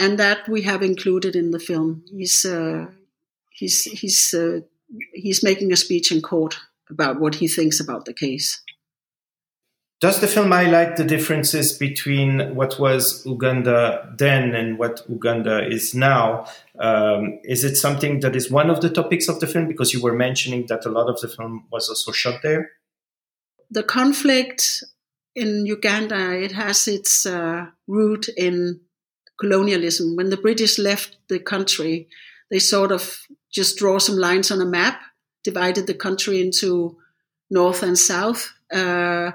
and 0.00 0.18
that 0.18 0.48
we 0.48 0.62
have 0.62 0.82
included 0.82 1.36
in 1.36 1.52
the 1.52 1.60
film. 1.60 2.02
He's 2.10 2.44
uh, 2.44 2.86
he's 3.52 3.84
he's 3.84 4.34
uh, 4.34 4.62
he's 5.12 5.44
making 5.44 5.72
a 5.72 5.76
speech 5.76 6.10
in 6.10 6.22
court 6.22 6.56
about 6.90 7.20
what 7.20 7.36
he 7.36 7.46
thinks 7.46 7.78
about 7.78 8.04
the 8.04 8.14
case. 8.14 8.63
Does 10.00 10.20
the 10.20 10.26
film 10.26 10.50
highlight 10.50 10.96
the 10.96 11.04
differences 11.04 11.72
between 11.78 12.54
what 12.54 12.78
was 12.78 13.24
Uganda 13.24 14.12
then 14.18 14.54
and 14.54 14.78
what 14.78 15.02
Uganda 15.08 15.66
is 15.66 15.94
now? 15.94 16.46
Um, 16.78 17.38
is 17.44 17.64
it 17.64 17.76
something 17.76 18.20
that 18.20 18.36
is 18.36 18.50
one 18.50 18.70
of 18.70 18.80
the 18.80 18.90
topics 18.90 19.28
of 19.28 19.40
the 19.40 19.46
film? 19.46 19.66
Because 19.66 19.94
you 19.94 20.02
were 20.02 20.12
mentioning 20.12 20.66
that 20.66 20.84
a 20.84 20.90
lot 20.90 21.08
of 21.08 21.20
the 21.20 21.28
film 21.28 21.66
was 21.72 21.88
also 21.88 22.12
shot 22.12 22.42
there. 22.42 22.72
The 23.70 23.82
conflict 23.82 24.84
in 25.34 25.66
Uganda 25.66 26.32
it 26.32 26.52
has 26.52 26.86
its 26.86 27.26
uh, 27.26 27.66
root 27.86 28.28
in 28.36 28.80
colonialism. 29.38 30.16
When 30.16 30.30
the 30.30 30.36
British 30.36 30.78
left 30.78 31.16
the 31.28 31.38
country, 31.38 32.08
they 32.50 32.58
sort 32.58 32.92
of 32.92 33.20
just 33.50 33.78
draw 33.78 33.98
some 33.98 34.16
lines 34.16 34.50
on 34.50 34.60
a 34.60 34.66
map, 34.66 35.00
divided 35.42 35.86
the 35.86 35.94
country 35.94 36.40
into 36.40 36.98
north 37.50 37.82
and 37.82 37.98
south. 37.98 38.52
Uh, 38.72 39.32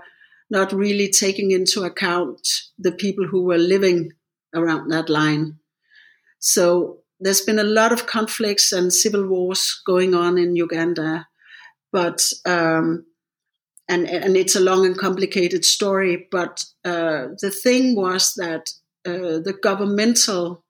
not 0.50 0.74
really 0.74 1.10
taking 1.10 1.52
into 1.52 1.84
account 1.84 2.48
the 2.78 2.92
people 2.92 3.28
who 3.28 3.44
were 3.44 3.58
living 3.58 4.12
around 4.56 4.90
that 4.90 5.10
line. 5.10 5.60
So 6.40 7.00
there's 7.20 7.42
been 7.42 7.60
a 7.60 7.64
lot 7.64 7.92
of 7.92 8.08
conflicts 8.08 8.72
and 8.72 8.92
civil 8.92 9.28
wars 9.28 9.82
going 9.86 10.16
on 10.16 10.38
in 10.38 10.56
Uganda, 10.56 11.28
but 11.92 12.22
um, 12.46 13.06
and 13.88 14.08
and 14.08 14.38
it's 14.38 14.56
a 14.56 14.62
long 14.62 14.86
and 14.86 14.98
complicated 14.98 15.66
story. 15.66 16.28
But 16.32 16.64
uh, 16.86 17.30
the 17.42 17.52
thing 17.52 17.96
was 17.96 18.34
that 18.36 18.70
uh, 19.06 19.40
the 19.44 19.58
governmental 19.62 20.64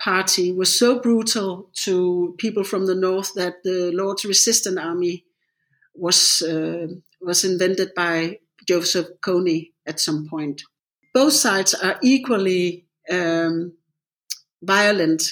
party 0.00 0.52
was 0.52 0.76
so 0.76 0.98
brutal 0.98 1.70
to 1.84 2.34
people 2.38 2.64
from 2.64 2.86
the 2.86 2.94
north 2.94 3.32
that 3.34 3.62
the 3.62 3.92
Lord's 3.94 4.24
Resistance 4.24 4.78
Army 4.78 5.24
was 5.94 6.42
uh, 6.42 6.88
was 7.20 7.44
invented 7.44 7.94
by 7.94 8.38
Joseph 8.66 9.08
Kony 9.20 9.72
at 9.86 10.00
some 10.00 10.28
point. 10.28 10.62
Both 11.12 11.34
sides 11.34 11.74
are 11.74 11.98
equally 12.02 12.86
um, 13.10 13.72
violent 14.62 15.22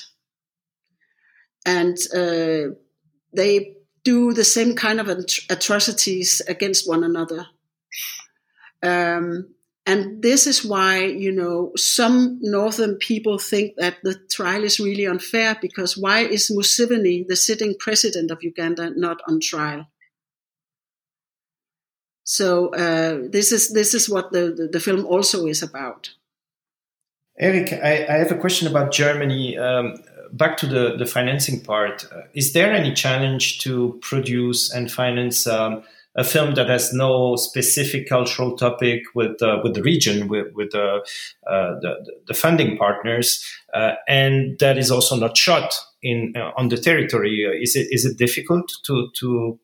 and 1.65 1.97
uh, 2.15 2.75
they 3.33 3.77
do 4.05 4.33
the 4.33 4.45
same 4.45 4.75
kind 4.75 5.01
of 5.01 5.09
atrocities 5.09 6.43
against 6.49 6.89
one 6.89 7.05
another. 7.05 7.47
Um, 8.83 9.55
and 9.87 10.23
this 10.23 10.47
is 10.47 10.65
why, 10.65 11.05
you 11.05 11.33
know, 11.33 11.73
some 11.77 12.39
northern 12.41 12.97
people 12.97 13.39
think 13.39 13.75
that 13.79 13.97
the 14.03 14.15
trial 14.31 14.63
is 14.63 14.79
really 14.79 15.07
unfair 15.07 15.57
because 15.61 15.97
why 15.97 16.21
is 16.21 16.51
Museveni, 16.51 17.27
the 17.27 17.37
sitting 17.37 17.75
president 17.79 18.31
of 18.31 18.43
Uganda, 18.43 18.91
not 18.95 19.21
on 19.29 19.41
trial? 19.41 19.87
So 22.25 22.75
uh, 22.75 23.29
this 23.31 23.53
is 23.53 23.73
this 23.73 23.95
is 23.95 24.09
what 24.09 24.33
the, 24.33 24.53
the, 24.53 24.69
the 24.73 24.81
film 24.81 25.07
also 25.07 25.47
is 25.47 25.63
about. 25.63 26.11
Eric, 27.39 27.73
I, 27.73 28.07
I 28.09 28.19
have 28.19 28.31
a 28.31 28.39
question 28.39 28.69
about 28.69 28.93
Germany. 28.93 29.59
Um, 29.59 29.95
back 30.33 30.57
to 30.59 30.67
the, 30.67 30.97
the 30.97 31.07
financing 31.07 31.61
part. 31.61 32.07
Uh, 32.11 32.23
is 32.35 32.53
there 32.53 32.73
any 32.73 32.93
challenge 32.95 33.59
to 33.61 33.99
produce 34.03 34.73
and 34.73 34.91
finance 34.91 35.47
um, 35.47 35.83
a 36.15 36.25
film 36.25 36.55
that 36.55 36.69
has 36.69 36.93
no 36.93 37.37
specific 37.37 38.09
cultural 38.09 38.57
topic 38.57 39.03
with 39.15 39.41
uh, 39.43 39.61
with 39.63 39.75
the 39.75 39.83
region, 39.83 40.29
with, 40.29 40.53
with 40.55 40.75
uh, 40.75 41.01
the, 41.47 42.13
the 42.27 42.35
funding 42.35 42.77
partners, 42.77 43.45
uh, 43.73 43.93
and 44.07 44.59
that 44.59 44.77
is 44.77 44.91
also 44.91 45.17
not 45.17 45.37
shot 45.37 45.75
in 46.03 46.35
uh, 46.37 46.51
on 46.57 46.69
the 46.69 46.77
territory? 46.77 47.47
Is 47.63 47.77
it 47.77 47.89
is 47.91 48.05
it 48.05 48.19
difficult 48.19 48.71
to 48.85 49.09
to 49.21 49.59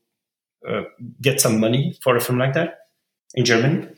uh, 0.67 0.83
get 1.21 1.41
some 1.41 1.61
money 1.61 1.97
for 2.03 2.17
a 2.17 2.21
film 2.21 2.39
like 2.39 2.55
that 2.55 2.79
in 3.35 3.45
Germany? 3.45 3.89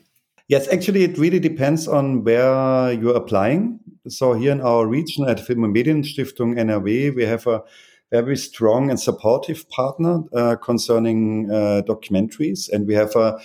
Yes, 0.47 0.67
actually, 0.67 1.03
it 1.03 1.17
really 1.17 1.39
depends 1.39 1.87
on 1.87 2.23
where 2.25 2.91
you're 2.91 3.15
applying. 3.15 3.79
So 4.07 4.33
here 4.33 4.51
in 4.51 4.59
our 4.59 4.85
region 4.85 5.29
at 5.29 5.39
Film 5.39 5.63
und 5.63 5.73
Medienstiftung 5.73 6.57
NRW, 6.57 7.15
we 7.15 7.23
have 7.23 7.47
a 7.47 7.63
very 8.11 8.35
strong 8.35 8.89
and 8.89 8.99
supportive 8.99 9.69
partner 9.69 10.23
uh, 10.33 10.57
concerning 10.57 11.49
uh, 11.49 11.83
documentaries, 11.87 12.69
and 12.69 12.85
we 12.85 12.93
have 12.95 13.15
a 13.15 13.39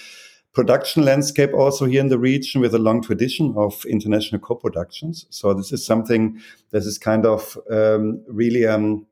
production 0.53 1.05
landscape 1.05 1.53
also 1.55 1.85
here 1.85 2.01
in 2.01 2.09
the 2.09 2.19
region 2.19 2.61
with 2.61 2.75
a 2.75 2.79
long 2.79 3.03
tradition 3.03 3.55
of 3.57 3.85
international 3.85 4.41
co-productions. 4.41 5.27
So 5.31 5.55
this 5.55 5.71
is 5.71 5.85
something 5.85 6.41
that 6.71 6.83
is 6.83 6.99
kind 6.99 7.27
of 7.27 7.59
um, 7.71 8.23
really 8.27 8.67
um, 8.67 9.07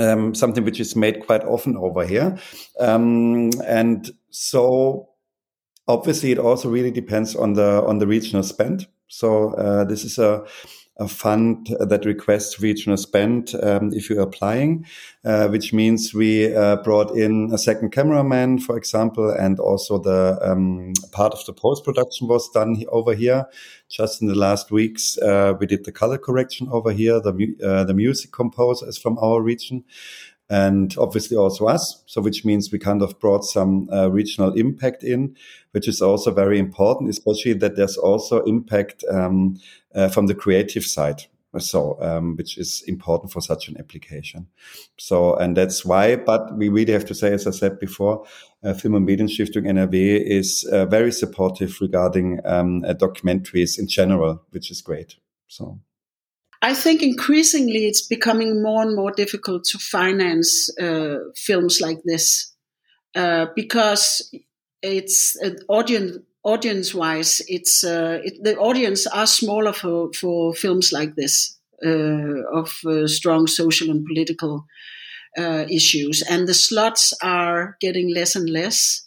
um, 0.00 0.34
something 0.34 0.64
which 0.64 0.80
is 0.80 0.96
made 0.96 1.26
quite 1.26 1.44
often 1.44 1.76
over 1.76 2.06
here. 2.06 2.38
Um, 2.78 3.50
and 3.66 4.10
so 4.30 5.08
obviously 5.88 6.32
it 6.32 6.38
also 6.38 6.68
really 6.68 6.90
depends 6.90 7.36
on 7.36 7.54
the 7.54 7.82
on 7.84 7.98
the 7.98 8.06
regional 8.06 8.42
spend. 8.42 8.86
So 9.08 9.54
uh, 9.54 9.84
this 9.84 10.04
is 10.04 10.18
a 10.18 10.44
a 10.98 11.08
fund 11.08 11.68
that 11.78 12.04
requests 12.06 12.60
regional 12.60 12.96
spend 12.96 13.54
um, 13.62 13.92
if 13.92 14.08
you're 14.08 14.22
applying, 14.22 14.86
uh, 15.24 15.48
which 15.48 15.72
means 15.72 16.14
we 16.14 16.54
uh, 16.54 16.76
brought 16.76 17.14
in 17.16 17.50
a 17.52 17.58
second 17.58 17.90
cameraman, 17.90 18.58
for 18.58 18.76
example, 18.78 19.30
and 19.30 19.60
also 19.60 19.98
the 19.98 20.38
um, 20.40 20.94
part 21.12 21.34
of 21.34 21.44
the 21.44 21.52
post 21.52 21.84
production 21.84 22.28
was 22.28 22.50
done 22.50 22.82
over 22.88 23.14
here. 23.14 23.46
Just 23.88 24.22
in 24.22 24.28
the 24.28 24.34
last 24.34 24.70
weeks, 24.70 25.18
uh, 25.18 25.54
we 25.60 25.66
did 25.66 25.84
the 25.84 25.92
color 25.92 26.18
correction 26.18 26.68
over 26.70 26.92
here. 26.92 27.20
The 27.20 27.56
uh, 27.62 27.84
the 27.84 27.94
music 27.94 28.32
composer 28.32 28.88
is 28.88 28.98
from 28.98 29.18
our 29.18 29.42
region 29.42 29.84
and 30.48 30.94
obviously 30.98 31.36
also 31.36 31.66
us. 31.66 32.02
So, 32.06 32.20
which 32.20 32.44
means 32.44 32.70
we 32.70 32.78
kind 32.78 33.02
of 33.02 33.18
brought 33.18 33.44
some 33.44 33.88
uh, 33.92 34.08
regional 34.10 34.52
impact 34.52 35.02
in, 35.02 35.36
which 35.72 35.88
is 35.88 36.00
also 36.00 36.30
very 36.30 36.58
important, 36.58 37.10
especially 37.10 37.54
that 37.54 37.76
there's 37.76 37.96
also 37.96 38.42
impact 38.44 39.04
um, 39.10 39.58
uh, 39.96 40.08
from 40.08 40.26
the 40.26 40.34
creative 40.34 40.84
side. 40.84 41.22
So, 41.58 41.96
um, 42.02 42.36
which 42.36 42.58
is 42.58 42.82
important 42.86 43.32
for 43.32 43.40
such 43.40 43.68
an 43.68 43.78
application. 43.78 44.46
So, 44.98 45.36
and 45.36 45.56
that's 45.56 45.86
why, 45.86 46.16
but 46.16 46.54
we 46.54 46.68
really 46.68 46.92
have 46.92 47.06
to 47.06 47.14
say, 47.14 47.32
as 47.32 47.46
I 47.46 47.50
said 47.50 47.78
before, 47.78 48.26
uh, 48.62 48.74
Film 48.74 48.94
und 48.94 49.06
Medienstiftung 49.06 49.64
NRW 49.64 50.20
is 50.22 50.68
uh, 50.70 50.84
very 50.84 51.10
supportive 51.10 51.80
regarding 51.80 52.40
um, 52.44 52.84
uh, 52.84 52.92
documentaries 52.92 53.78
in 53.78 53.88
general, 53.88 54.42
which 54.50 54.70
is 54.70 54.82
great. 54.82 55.16
So. 55.46 55.80
I 56.62 56.74
think 56.74 57.02
increasingly 57.02 57.86
it's 57.86 58.06
becoming 58.06 58.62
more 58.62 58.82
and 58.82 58.96
more 58.96 59.12
difficult 59.12 59.64
to 59.64 59.78
finance 59.78 60.70
uh, 60.78 61.18
films 61.34 61.80
like 61.80 62.02
this 62.04 62.54
uh, 63.14 63.46
because 63.54 64.34
it's 64.82 65.40
uh, 65.42 65.50
audience 65.68 66.18
audience 66.46 66.94
wise 66.94 67.42
it's 67.48 67.82
uh, 67.82 68.20
it, 68.24 68.34
the 68.42 68.56
audience 68.56 69.06
are 69.08 69.26
smaller 69.26 69.72
for 69.72 70.12
for 70.12 70.54
films 70.54 70.92
like 70.92 71.14
this 71.16 71.58
uh, 71.84 72.40
of 72.60 72.68
uh, 72.86 73.06
strong 73.06 73.46
social 73.46 73.90
and 73.90 74.06
political 74.06 74.64
issues. 75.70 76.22
And 76.22 76.48
the 76.48 76.54
slots 76.54 77.12
are 77.22 77.76
getting 77.78 78.08
less 78.14 78.36
and 78.36 78.48
less 78.48 79.06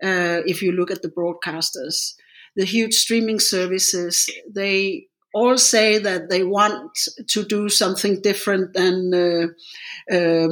if 0.00 0.62
you 0.62 0.72
look 0.72 0.90
at 0.90 1.02
the 1.02 1.10
broadcasters. 1.10 2.14
The 2.56 2.64
huge 2.64 2.94
streaming 2.94 3.40
services 3.40 4.30
they 4.50 5.08
all 5.32 5.58
say 5.58 5.98
that 5.98 6.28
they 6.28 6.42
want 6.42 6.98
to 7.28 7.44
do 7.44 7.68
something 7.68 8.20
different 8.20 8.74
than 8.74 9.14
uh, 9.14 10.14
uh, 10.14 10.48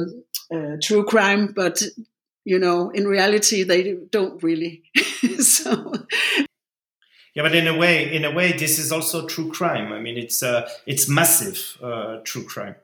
uh, 0.53 0.77
true 0.81 1.05
crime, 1.05 1.53
but 1.55 1.81
you 2.49 2.57
know, 2.57 2.89
in 2.89 3.07
reality, 3.07 3.61
they 3.61 3.93
don't 4.09 4.41
really. 4.41 4.81
so. 5.39 5.93
Yeah, 7.35 7.43
but 7.43 7.53
in 7.53 7.67
a 7.67 7.77
way, 7.77 8.11
in 8.11 8.25
a 8.25 8.31
way, 8.31 8.53
this 8.53 8.79
is 8.79 8.91
also 8.91 9.27
true 9.27 9.51
crime. 9.51 9.93
I 9.93 9.99
mean, 9.99 10.17
it's 10.17 10.41
uh, 10.41 10.67
it's 10.87 11.07
massive 11.07 11.77
uh, 11.79 12.17
true 12.23 12.43
crime. 12.43 12.75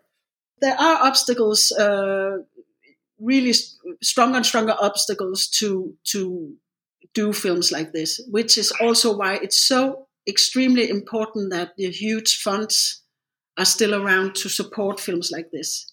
There 0.62 0.80
are 0.80 1.08
obstacles, 1.08 1.72
uh, 1.72 2.38
really 3.20 3.54
stronger 4.04 4.38
and 4.38 4.46
stronger 4.46 4.76
obstacles 4.80 5.48
to 5.60 5.96
to 6.12 6.54
do 7.16 7.34
films 7.34 7.72
like 7.72 7.92
this, 7.92 8.22
which 8.30 8.60
is 8.60 8.72
also 8.80 9.18
why 9.18 9.40
it's 9.42 9.60
so 9.60 10.08
extremely 10.28 10.88
important 10.92 11.50
that 11.50 11.76
the 11.76 11.90
huge 11.90 12.40
funds 12.40 13.02
are 13.58 13.66
still 13.66 13.96
around 13.96 14.36
to 14.36 14.48
support 14.48 15.00
films 15.00 15.32
like 15.32 15.50
this. 15.50 15.92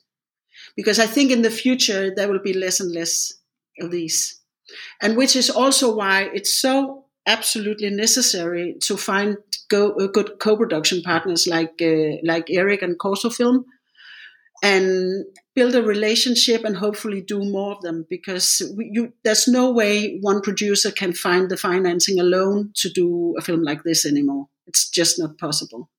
Because 0.77 0.99
I 0.99 1.07
think 1.07 1.31
in 1.31 1.41
the 1.41 1.51
future 1.51 2.15
there 2.15 2.29
will 2.29 2.43
be 2.43 2.53
less 2.53 2.79
and 2.79 2.93
less 2.93 3.33
these. 3.81 4.41
And 5.01 5.17
which 5.17 5.37
is 5.37 5.51
also 5.51 5.95
why 5.95 6.31
it's 6.33 6.59
so 6.59 7.07
absolutely 7.27 7.91
necessary 7.91 8.77
to 8.83 8.97
find 8.97 9.37
go, 9.69 9.93
uh, 9.93 10.07
good 10.07 10.39
co-production 10.41 11.03
partners 11.03 11.47
like 11.47 11.81
uh, 11.81 12.17
like 12.25 12.51
Erik 12.51 12.83
and 12.83 12.99
Corso 12.99 13.31
Film 13.31 13.65
and 14.63 15.25
build 15.55 15.75
a 15.75 15.83
relationship 15.83 16.65
and 16.65 16.77
hopefully 16.77 17.21
do 17.21 17.41
more 17.41 17.73
of 17.73 17.83
them 17.83 18.07
because 18.09 18.63
we, 18.77 18.91
you, 18.93 19.13
there's 19.25 19.49
no 19.49 19.71
way 19.71 20.19
one 20.21 20.41
producer 20.41 20.91
can 20.91 21.13
find 21.13 21.51
the 21.51 21.57
financing 21.57 22.19
alone 22.19 22.71
to 22.77 22.89
do 22.89 23.35
a 23.37 23.43
film 23.43 23.63
like 23.63 23.83
this 23.83 24.07
anymore. 24.07 24.47
It's 24.67 24.89
just 24.89 25.19
not 25.19 25.37
possible. 25.39 25.91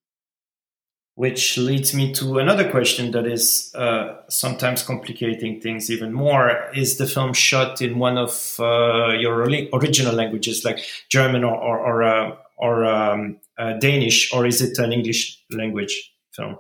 Which 1.15 1.60
leads 1.60 1.93
me 1.93 2.12
to 2.13 2.39
another 2.39 2.69
question 2.71 3.12
that 3.12 3.28
is 3.28 3.71
uh, 3.76 4.15
sometimes 4.30 4.82
complicating 4.82 5.62
things 5.62 5.91
even 5.91 6.12
more. 6.12 6.71
Is 6.73 6.97
the 6.97 7.06
film 7.06 7.34
shot 7.34 7.82
in 7.84 7.99
one 7.99 8.17
of 8.17 8.56
uh, 8.60 9.10
your 9.19 9.41
original 9.43 10.15
languages, 10.15 10.65
like 10.65 10.80
German 11.10 11.43
or 11.43 11.56
or 11.56 11.78
or, 11.80 12.04
uh, 12.04 12.36
or 12.58 12.86
um, 12.86 13.38
uh, 13.60 13.73
Danish, 13.73 14.34
or 14.34 14.47
is 14.47 14.62
it 14.62 14.80
an 14.80 14.91
English 14.91 15.39
language 15.52 16.15
film? 16.32 16.58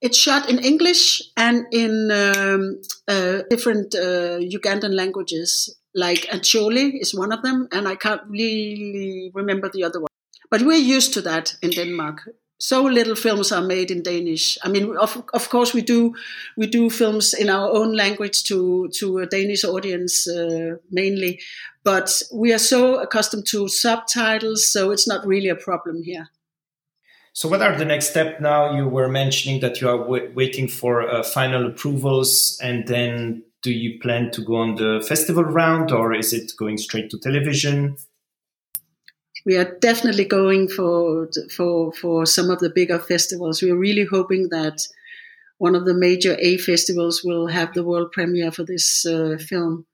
It's 0.00 0.18
shot 0.18 0.50
in 0.50 0.58
English 0.58 1.22
and 1.36 1.66
in 1.72 2.10
um, 2.12 2.82
uh, 3.08 3.42
different 3.48 3.94
uh, 3.94 4.38
Ugandan 4.38 4.94
languages, 4.94 5.74
like 5.94 6.26
Acholi 6.30 7.00
is 7.00 7.14
one 7.14 7.32
of 7.32 7.42
them, 7.42 7.68
and 7.72 7.88
I 7.88 7.96
can't 7.96 8.20
really 8.28 9.30
remember 9.34 9.70
the 9.70 9.82
other 9.82 10.00
one. 10.00 10.08
But 10.50 10.62
we're 10.62 10.76
used 10.76 11.14
to 11.14 11.22
that 11.22 11.56
in 11.62 11.70
Denmark. 11.70 12.28
So 12.64 12.82
little 12.84 13.14
films 13.14 13.52
are 13.52 13.60
made 13.60 13.90
in 13.90 14.02
Danish. 14.02 14.56
I 14.64 14.70
mean, 14.70 14.96
of, 14.96 15.22
of 15.34 15.50
course, 15.50 15.74
we 15.74 15.82
do 15.82 16.14
we 16.56 16.66
do 16.66 16.88
films 16.88 17.34
in 17.34 17.50
our 17.50 17.70
own 17.70 17.94
language 17.94 18.42
to 18.44 18.88
to 19.00 19.18
a 19.18 19.26
Danish 19.26 19.64
audience 19.64 20.26
uh, 20.26 20.76
mainly, 20.90 21.42
but 21.82 22.22
we 22.32 22.54
are 22.54 22.58
so 22.58 22.98
accustomed 23.00 23.44
to 23.48 23.68
subtitles, 23.68 24.66
so 24.66 24.92
it's 24.92 25.06
not 25.06 25.26
really 25.26 25.50
a 25.50 25.54
problem 25.54 26.02
here. 26.02 26.30
So, 27.34 27.50
what 27.50 27.60
are 27.60 27.76
the 27.76 27.84
next 27.84 28.12
steps 28.12 28.40
now? 28.40 28.74
You 28.74 28.88
were 28.88 29.08
mentioning 29.08 29.60
that 29.60 29.82
you 29.82 29.90
are 29.90 30.02
waiting 30.32 30.66
for 30.66 31.02
uh, 31.02 31.22
final 31.22 31.66
approvals, 31.66 32.58
and 32.62 32.88
then 32.88 33.42
do 33.60 33.72
you 33.72 34.00
plan 34.00 34.30
to 34.30 34.40
go 34.40 34.56
on 34.56 34.76
the 34.76 35.04
festival 35.06 35.44
round, 35.44 35.92
or 35.92 36.14
is 36.14 36.32
it 36.32 36.52
going 36.56 36.78
straight 36.78 37.10
to 37.10 37.18
television? 37.18 37.98
We 39.46 39.56
are 39.56 39.78
definitely 39.78 40.24
going 40.24 40.68
for 40.68 41.28
for 41.54 41.92
for 41.92 42.26
some 42.26 42.50
of 42.50 42.60
the 42.60 42.70
bigger 42.70 42.98
festivals. 42.98 43.62
We 43.62 43.70
are 43.70 43.76
really 43.76 44.04
hoping 44.04 44.48
that 44.50 44.86
one 45.58 45.74
of 45.74 45.84
the 45.84 45.94
major 45.94 46.36
A 46.38 46.56
festivals 46.58 47.22
will 47.22 47.46
have 47.48 47.72
the 47.72 47.84
world 47.84 48.12
premiere 48.12 48.52
for 48.52 48.64
this 48.64 49.06
uh, 49.06 49.36
film. 49.38 49.86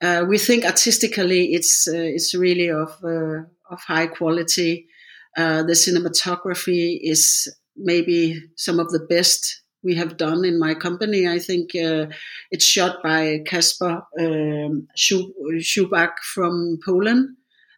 Uh, 0.00 0.24
we 0.28 0.38
think 0.38 0.64
artistically, 0.64 1.54
it's 1.54 1.88
uh, 1.88 1.92
it's 1.96 2.34
really 2.34 2.68
of 2.70 2.92
uh, 3.02 3.42
of 3.70 3.80
high 3.86 4.06
quality 4.06 4.88
uh, 5.36 5.62
the 5.62 5.72
cinematography 5.72 6.98
is 7.00 7.52
maybe 7.76 8.42
some 8.56 8.78
of 8.78 8.90
the 8.90 9.00
best 9.00 9.62
we 9.82 9.94
have 9.94 10.16
done 10.16 10.44
in 10.44 10.58
my 10.58 10.74
company. 10.74 11.26
I 11.26 11.38
think 11.38 11.74
uh, 11.74 12.06
it's 12.50 12.64
shot 12.64 13.02
by 13.02 13.40
Kasper 13.46 14.02
um, 14.20 14.88
Czubak 14.96 16.12
from 16.34 16.78
Poland, 16.84 17.36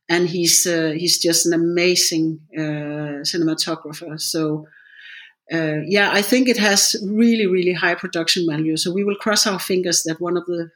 and 0.08 0.28
he's 0.28 0.66
uh, 0.66 0.92
he's 0.96 1.18
just 1.18 1.46
an 1.46 1.52
amazing 1.52 2.40
uh, 2.56 3.22
cinematographer. 3.24 4.20
So. 4.20 4.66
Uh, 5.52 5.80
yeah, 5.86 6.08
I 6.10 6.22
think 6.22 6.48
it 6.48 6.56
has 6.56 6.96
really, 7.06 7.46
really 7.46 7.74
high 7.74 7.94
production 7.94 8.46
value. 8.48 8.78
So 8.78 8.90
we 8.90 9.04
will 9.04 9.16
cross 9.16 9.46
our 9.46 9.58
fingers 9.58 10.02
that 10.04 10.18
one 10.18 10.38
of 10.38 10.46
the 10.46 10.70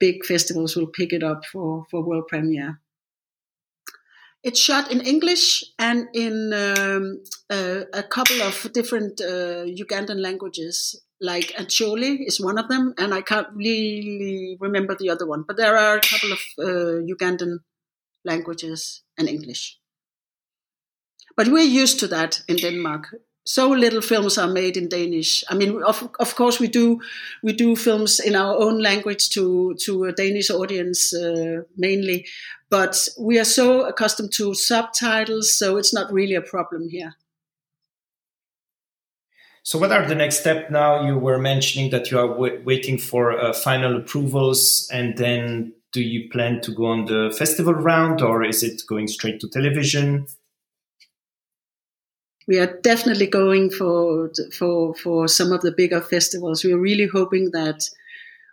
big 0.00 0.24
festivals 0.24 0.76
will 0.76 0.86
pick 0.86 1.12
it 1.12 1.22
up 1.22 1.44
for, 1.44 1.84
for 1.90 2.02
world 2.02 2.28
premiere. 2.28 2.80
It's 4.42 4.60
shot 4.60 4.92
in 4.92 5.00
English 5.00 5.64
and 5.78 6.08
in 6.14 6.52
um, 6.52 7.22
a 7.48 8.02
couple 8.02 8.42
of 8.42 8.70
different 8.72 9.20
uh, 9.20 9.64
Ugandan 9.64 10.20
languages. 10.20 11.00
Like 11.20 11.54
Acholi 11.56 12.18
is 12.26 12.40
one 12.40 12.58
of 12.58 12.68
them, 12.68 12.92
and 12.98 13.14
I 13.14 13.22
can't 13.22 13.48
really 13.54 14.58
remember 14.60 14.94
the 14.94 15.08
other 15.08 15.26
one. 15.26 15.44
But 15.46 15.56
there 15.56 15.78
are 15.78 15.96
a 15.96 16.00
couple 16.00 16.32
of 16.32 16.40
uh, 16.58 17.00
Ugandan 17.12 17.60
languages 18.24 19.02
and 19.18 19.28
English. 19.28 19.78
But 21.36 21.48
we're 21.48 21.82
used 21.82 21.98
to 22.00 22.06
that 22.08 22.42
in 22.48 22.56
Denmark 22.56 23.14
so 23.44 23.68
little 23.68 24.00
films 24.00 24.38
are 24.38 24.48
made 24.48 24.76
in 24.76 24.88
Danish. 24.88 25.44
I 25.48 25.54
mean, 25.54 25.82
of 25.82 26.08
of 26.18 26.34
course 26.34 26.58
we 26.58 26.66
do 26.66 27.00
we 27.42 27.52
do 27.52 27.76
films 27.76 28.18
in 28.18 28.34
our 28.34 28.56
own 28.56 28.80
language 28.80 29.28
to 29.30 29.74
to 29.84 30.04
a 30.04 30.12
Danish 30.12 30.50
audience 30.50 31.14
uh, 31.14 31.62
mainly, 31.76 32.26
but 32.70 33.08
we 33.18 33.38
are 33.38 33.44
so 33.44 33.86
accustomed 33.86 34.32
to 34.32 34.54
subtitles, 34.54 35.56
so 35.56 35.76
it's 35.76 35.92
not 35.92 36.12
really 36.12 36.34
a 36.34 36.40
problem 36.40 36.88
here. 36.88 37.14
So, 39.62 39.78
what 39.78 39.92
are 39.92 40.06
the 40.06 40.14
next 40.14 40.40
steps 40.40 40.70
now? 40.70 41.06
You 41.06 41.18
were 41.18 41.38
mentioning 41.38 41.90
that 41.90 42.10
you 42.10 42.18
are 42.18 42.36
waiting 42.36 42.98
for 42.98 43.38
uh, 43.38 43.52
final 43.52 43.96
approvals, 43.96 44.88
and 44.92 45.16
then 45.18 45.74
do 45.94 46.02
you 46.02 46.28
plan 46.28 46.60
to 46.60 46.72
go 46.72 46.86
on 46.86 47.06
the 47.06 47.34
festival 47.38 47.72
round, 47.72 48.20
or 48.20 48.44
is 48.44 48.62
it 48.62 48.82
going 48.86 49.08
straight 49.08 49.40
to 49.40 49.48
television? 49.48 50.26
we 52.46 52.58
are 52.58 52.78
definitely 52.82 53.26
going 53.26 53.70
for 53.70 54.30
for 54.56 54.94
for 54.94 55.28
some 55.28 55.52
of 55.52 55.62
the 55.62 55.72
bigger 55.72 56.00
festivals. 56.00 56.64
We 56.64 56.72
are 56.72 56.78
really 56.78 57.06
hoping 57.06 57.50
that 57.52 57.88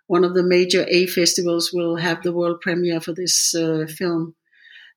one 0.07 0.23
of 0.23 0.33
the 0.33 0.43
major 0.43 0.85
A 0.87 1.07
festivals 1.07 1.71
will 1.73 1.95
have 1.97 2.21
the 2.21 2.33
world 2.33 2.61
premiere 2.61 3.01
for 3.01 3.13
this 3.13 3.55
uh, 3.55 3.85
film. 3.87 4.35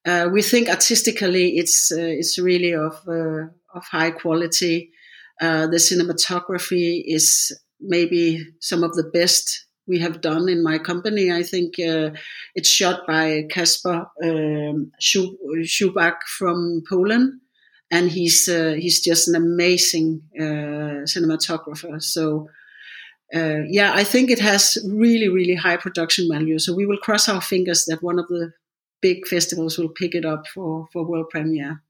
Uh, 0.05 0.29
we 0.33 0.43
think 0.43 0.69
artistically, 0.69 1.57
it's 1.57 1.91
uh, 1.93 1.97
it's 1.99 2.39
really 2.39 2.75
of 2.75 3.01
uh, 3.09 3.47
of 3.75 3.85
high 3.91 4.11
quality. 4.11 4.91
Uh, 5.41 5.67
the 5.67 5.79
cinematography 5.79 7.03
is 7.05 7.53
maybe 7.81 8.47
some 8.61 8.85
of 8.85 8.95
the 8.95 9.11
best 9.13 9.64
we 9.87 9.99
have 9.99 10.21
done 10.21 10.49
in 10.49 10.63
my 10.63 10.79
company. 10.79 11.31
I 11.31 11.43
think 11.43 11.79
uh, 11.79 12.11
it's 12.55 12.69
shot 12.69 13.07
by 13.07 13.47
Kasper 13.51 14.07
um, 14.23 14.93
Czubak 15.01 16.23
from 16.39 16.83
Poland, 16.89 17.41
and 17.91 18.11
he's 18.11 18.49
uh, 18.49 18.75
he's 18.79 19.01
just 19.01 19.29
an 19.29 19.35
amazing 19.35 20.23
uh, 20.39 21.07
cinematographer. 21.07 22.03
So. 22.03 22.49
Uh, 23.35 23.63
yeah, 23.67 23.91
I 23.93 24.05
think 24.05 24.31
it 24.31 24.39
has 24.39 24.79
really, 24.87 25.29
really 25.29 25.57
high 25.57 25.79
production 25.79 26.29
value. 26.31 26.59
So 26.59 26.73
we 26.73 26.87
will 26.87 26.99
cross 26.99 27.29
our 27.29 27.41
fingers 27.41 27.85
that 27.87 28.01
one 28.01 28.21
of 28.21 28.29
the 28.29 28.53
big 29.01 29.27
festivals 29.27 29.77
will 29.77 29.89
pick 29.89 30.15
it 30.15 30.25
up 30.25 30.47
for, 30.47 30.87
for 30.93 31.05
world 31.05 31.31
premiere. 31.31 31.83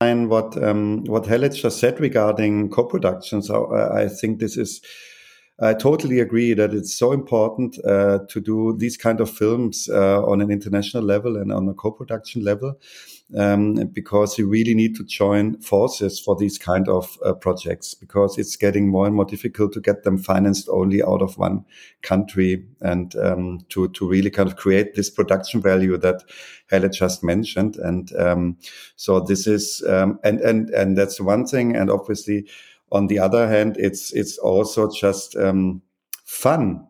And 0.00 0.30
what 0.30 0.56
um, 0.62 1.04
what 1.04 1.26
Helle 1.26 1.48
just 1.48 1.80
said 1.80 2.00
regarding 2.00 2.70
co-productions, 2.70 3.50
I, 3.50 4.04
I 4.04 4.08
think 4.08 4.38
this 4.38 4.56
is 4.56 4.80
I 5.60 5.74
totally 5.74 6.20
agree 6.20 6.54
that 6.54 6.72
it's 6.72 6.94
so 6.94 7.10
important 7.10 7.84
uh, 7.84 8.20
to 8.28 8.40
do 8.40 8.76
these 8.78 8.96
kind 8.96 9.20
of 9.20 9.28
films 9.28 9.88
uh, 9.88 10.22
on 10.22 10.40
an 10.40 10.52
international 10.52 11.02
level 11.02 11.36
and 11.36 11.52
on 11.52 11.68
a 11.68 11.74
co-production 11.74 12.44
level 12.44 12.78
um, 13.36 13.74
because 13.92 14.38
you 14.38 14.48
really 14.48 14.74
need 14.74 14.94
to 14.96 15.04
join 15.04 15.60
forces 15.60 16.20
for 16.20 16.36
these 16.36 16.58
kind 16.58 16.88
of 16.88 17.18
uh, 17.24 17.32
projects 17.32 17.92
because 17.92 18.38
it's 18.38 18.54
getting 18.54 18.88
more 18.88 19.06
and 19.06 19.16
more 19.16 19.24
difficult 19.24 19.72
to 19.72 19.80
get 19.80 20.04
them 20.04 20.16
financed 20.16 20.68
only 20.68 21.02
out 21.02 21.22
of 21.22 21.36
one 21.36 21.64
country 22.02 22.64
and 22.80 23.16
um, 23.16 23.58
to 23.68 23.88
to 23.88 24.08
really 24.08 24.30
kind 24.30 24.48
of 24.48 24.56
create 24.56 24.94
this 24.94 25.10
production 25.10 25.60
value 25.60 25.96
that 25.98 26.22
Helle 26.70 26.88
just 26.88 27.24
mentioned. 27.24 27.76
And 27.76 28.14
um, 28.16 28.56
so 28.94 29.20
this 29.20 29.46
is 29.48 29.82
um, 29.88 30.20
and 30.22 30.40
and 30.40 30.70
and 30.70 30.96
that's 30.96 31.20
one 31.20 31.46
thing. 31.46 31.74
And 31.74 31.90
obviously 31.90 32.46
on 32.92 33.06
the 33.06 33.18
other 33.18 33.48
hand, 33.48 33.76
it's 33.78 34.12
it's 34.12 34.38
also 34.38 34.90
just 34.90 35.36
um, 35.36 35.82
fun, 36.24 36.86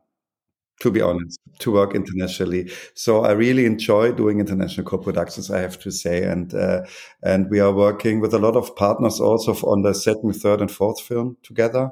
to 0.81 0.91
be 0.91 1.01
honest, 1.01 1.39
to 1.61 1.73
work 1.73 1.95
internationally. 1.95 2.71
So 2.95 3.25
I 3.25 3.33
really 3.33 3.67
enjoy 3.67 4.13
doing 4.13 4.41
international 4.41 4.87
co-productions. 4.87 5.51
I 5.51 5.61
have 5.61 5.79
to 5.81 5.91
say, 5.91 6.23
and 6.25 6.55
uh, 6.55 6.87
and 7.23 7.51
we 7.51 7.61
are 7.61 7.73
working 7.73 8.21
with 8.21 8.35
a 8.35 8.39
lot 8.39 8.57
of 8.57 8.75
partners 8.77 9.21
also 9.21 9.53
on 9.67 9.83
the 9.83 9.95
second, 9.95 10.35
third, 10.35 10.61
and 10.61 10.71
fourth 10.71 11.01
film 11.01 11.37
together 11.43 11.91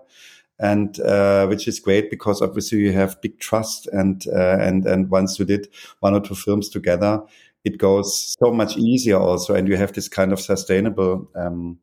and 0.59 1.01
uh, 1.01 1.47
which 1.47 1.69
is 1.69 1.81
great 1.81 2.11
because 2.11 2.41
obviously 2.41 2.79
you 2.79 2.93
have 2.93 3.21
big 3.21 3.39
trust 3.39 3.87
and 3.89 4.27
uh, 4.29 4.57
and 4.61 4.87
and 4.87 5.11
once 5.11 5.39
you 5.39 5.45
did 5.45 5.69
one 6.01 6.15
or 6.15 6.21
two 6.21 6.35
films 6.35 6.69
together 6.69 7.21
it 7.65 7.79
goes 7.79 8.35
so 8.39 8.53
much 8.53 8.77
easier 8.77 9.19
also 9.19 9.55
and 9.55 9.69
you 9.69 9.77
have 9.77 9.93
this 9.93 10.09
kind 10.09 10.33
of 10.33 10.41
sustainable 10.41 11.29
um, 11.35 11.79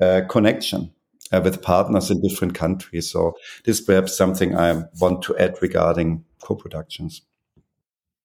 uh, 0.00 0.20
connection 0.28 0.92
uh, 1.32 1.40
with 1.42 1.62
partners 1.62 2.10
in 2.10 2.20
different 2.20 2.54
countries. 2.54 3.10
So 3.10 3.36
this 3.64 3.80
is 3.80 3.84
perhaps 3.84 4.16
something 4.16 4.56
I 4.56 4.84
want 5.00 5.22
to 5.22 5.36
add 5.38 5.56
regarding 5.62 6.24
co-productions. 6.42 7.22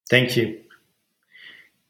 Thank 0.10 0.36
you. 0.36 0.62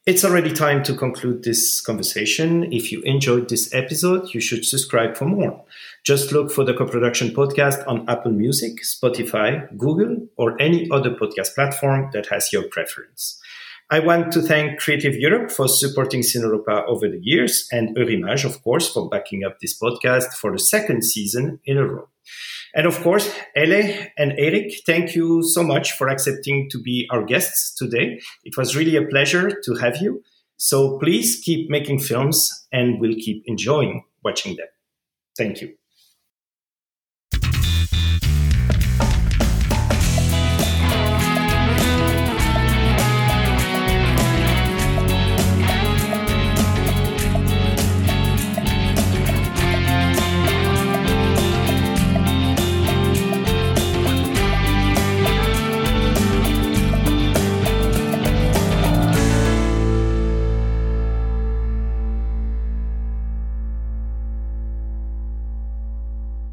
It's 0.05 0.25
already 0.25 0.51
time 0.51 0.81
to 0.83 0.95
conclude 0.95 1.43
this 1.43 1.81
conversation. 1.81 2.73
If 2.73 2.91
you 2.91 3.01
enjoyed 3.01 3.47
this 3.47 3.71
episode, 3.75 4.33
you 4.33 4.41
should 4.41 4.65
subscribe 4.65 5.15
for 5.15 5.25
more. 5.25 5.63
Just 6.03 6.31
look 6.31 6.51
for 6.51 6.63
the 6.63 6.73
co-production 6.73 7.29
podcast 7.29 7.87
on 7.87 8.09
Apple 8.09 8.31
Music, 8.31 8.81
Spotify, 8.81 9.67
Google, 9.77 10.27
or 10.35 10.59
any 10.59 10.89
other 10.89 11.11
podcast 11.11 11.53
platform 11.53 12.09
that 12.13 12.25
has 12.27 12.51
your 12.51 12.63
preference. 12.63 13.38
I 13.91 13.99
want 13.99 14.31
to 14.33 14.41
thank 14.43 14.79
Creative 14.79 15.15
Europe 15.15 15.49
for 15.49 15.67
supporting 15.67 16.21
Cineuropa 16.21 16.85
over 16.87 17.09
the 17.09 17.19
years 17.23 17.67
and 17.71 17.95
Eurimage, 17.97 18.45
of 18.45 18.61
course, 18.61 18.87
for 18.87 19.09
backing 19.09 19.43
up 19.43 19.59
this 19.59 19.75
podcast 19.79 20.33
for 20.33 20.51
the 20.51 20.59
second 20.59 21.03
season 21.03 21.59
in 21.65 21.77
a 21.77 21.87
row. 21.87 22.07
And 22.75 22.85
of 22.85 23.01
course, 23.01 23.33
Helle 23.55 23.91
and 24.15 24.33
Erik, 24.37 24.73
thank 24.85 25.15
you 25.15 25.41
so 25.41 25.63
much 25.63 25.93
for 25.93 26.07
accepting 26.07 26.69
to 26.69 26.79
be 26.79 27.07
our 27.09 27.23
guests 27.23 27.73
today. 27.73 28.19
It 28.43 28.57
was 28.57 28.75
really 28.75 28.95
a 28.95 29.07
pleasure 29.07 29.59
to 29.65 29.73
have 29.75 29.97
you. 29.97 30.21
So 30.57 30.99
please 30.99 31.41
keep 31.43 31.71
making 31.71 31.99
films 31.99 32.67
and 32.71 32.99
we'll 32.99 33.15
keep 33.15 33.41
enjoying 33.47 34.03
watching 34.23 34.55
them. 34.55 34.67
Thank 35.35 35.61
you. 35.61 35.78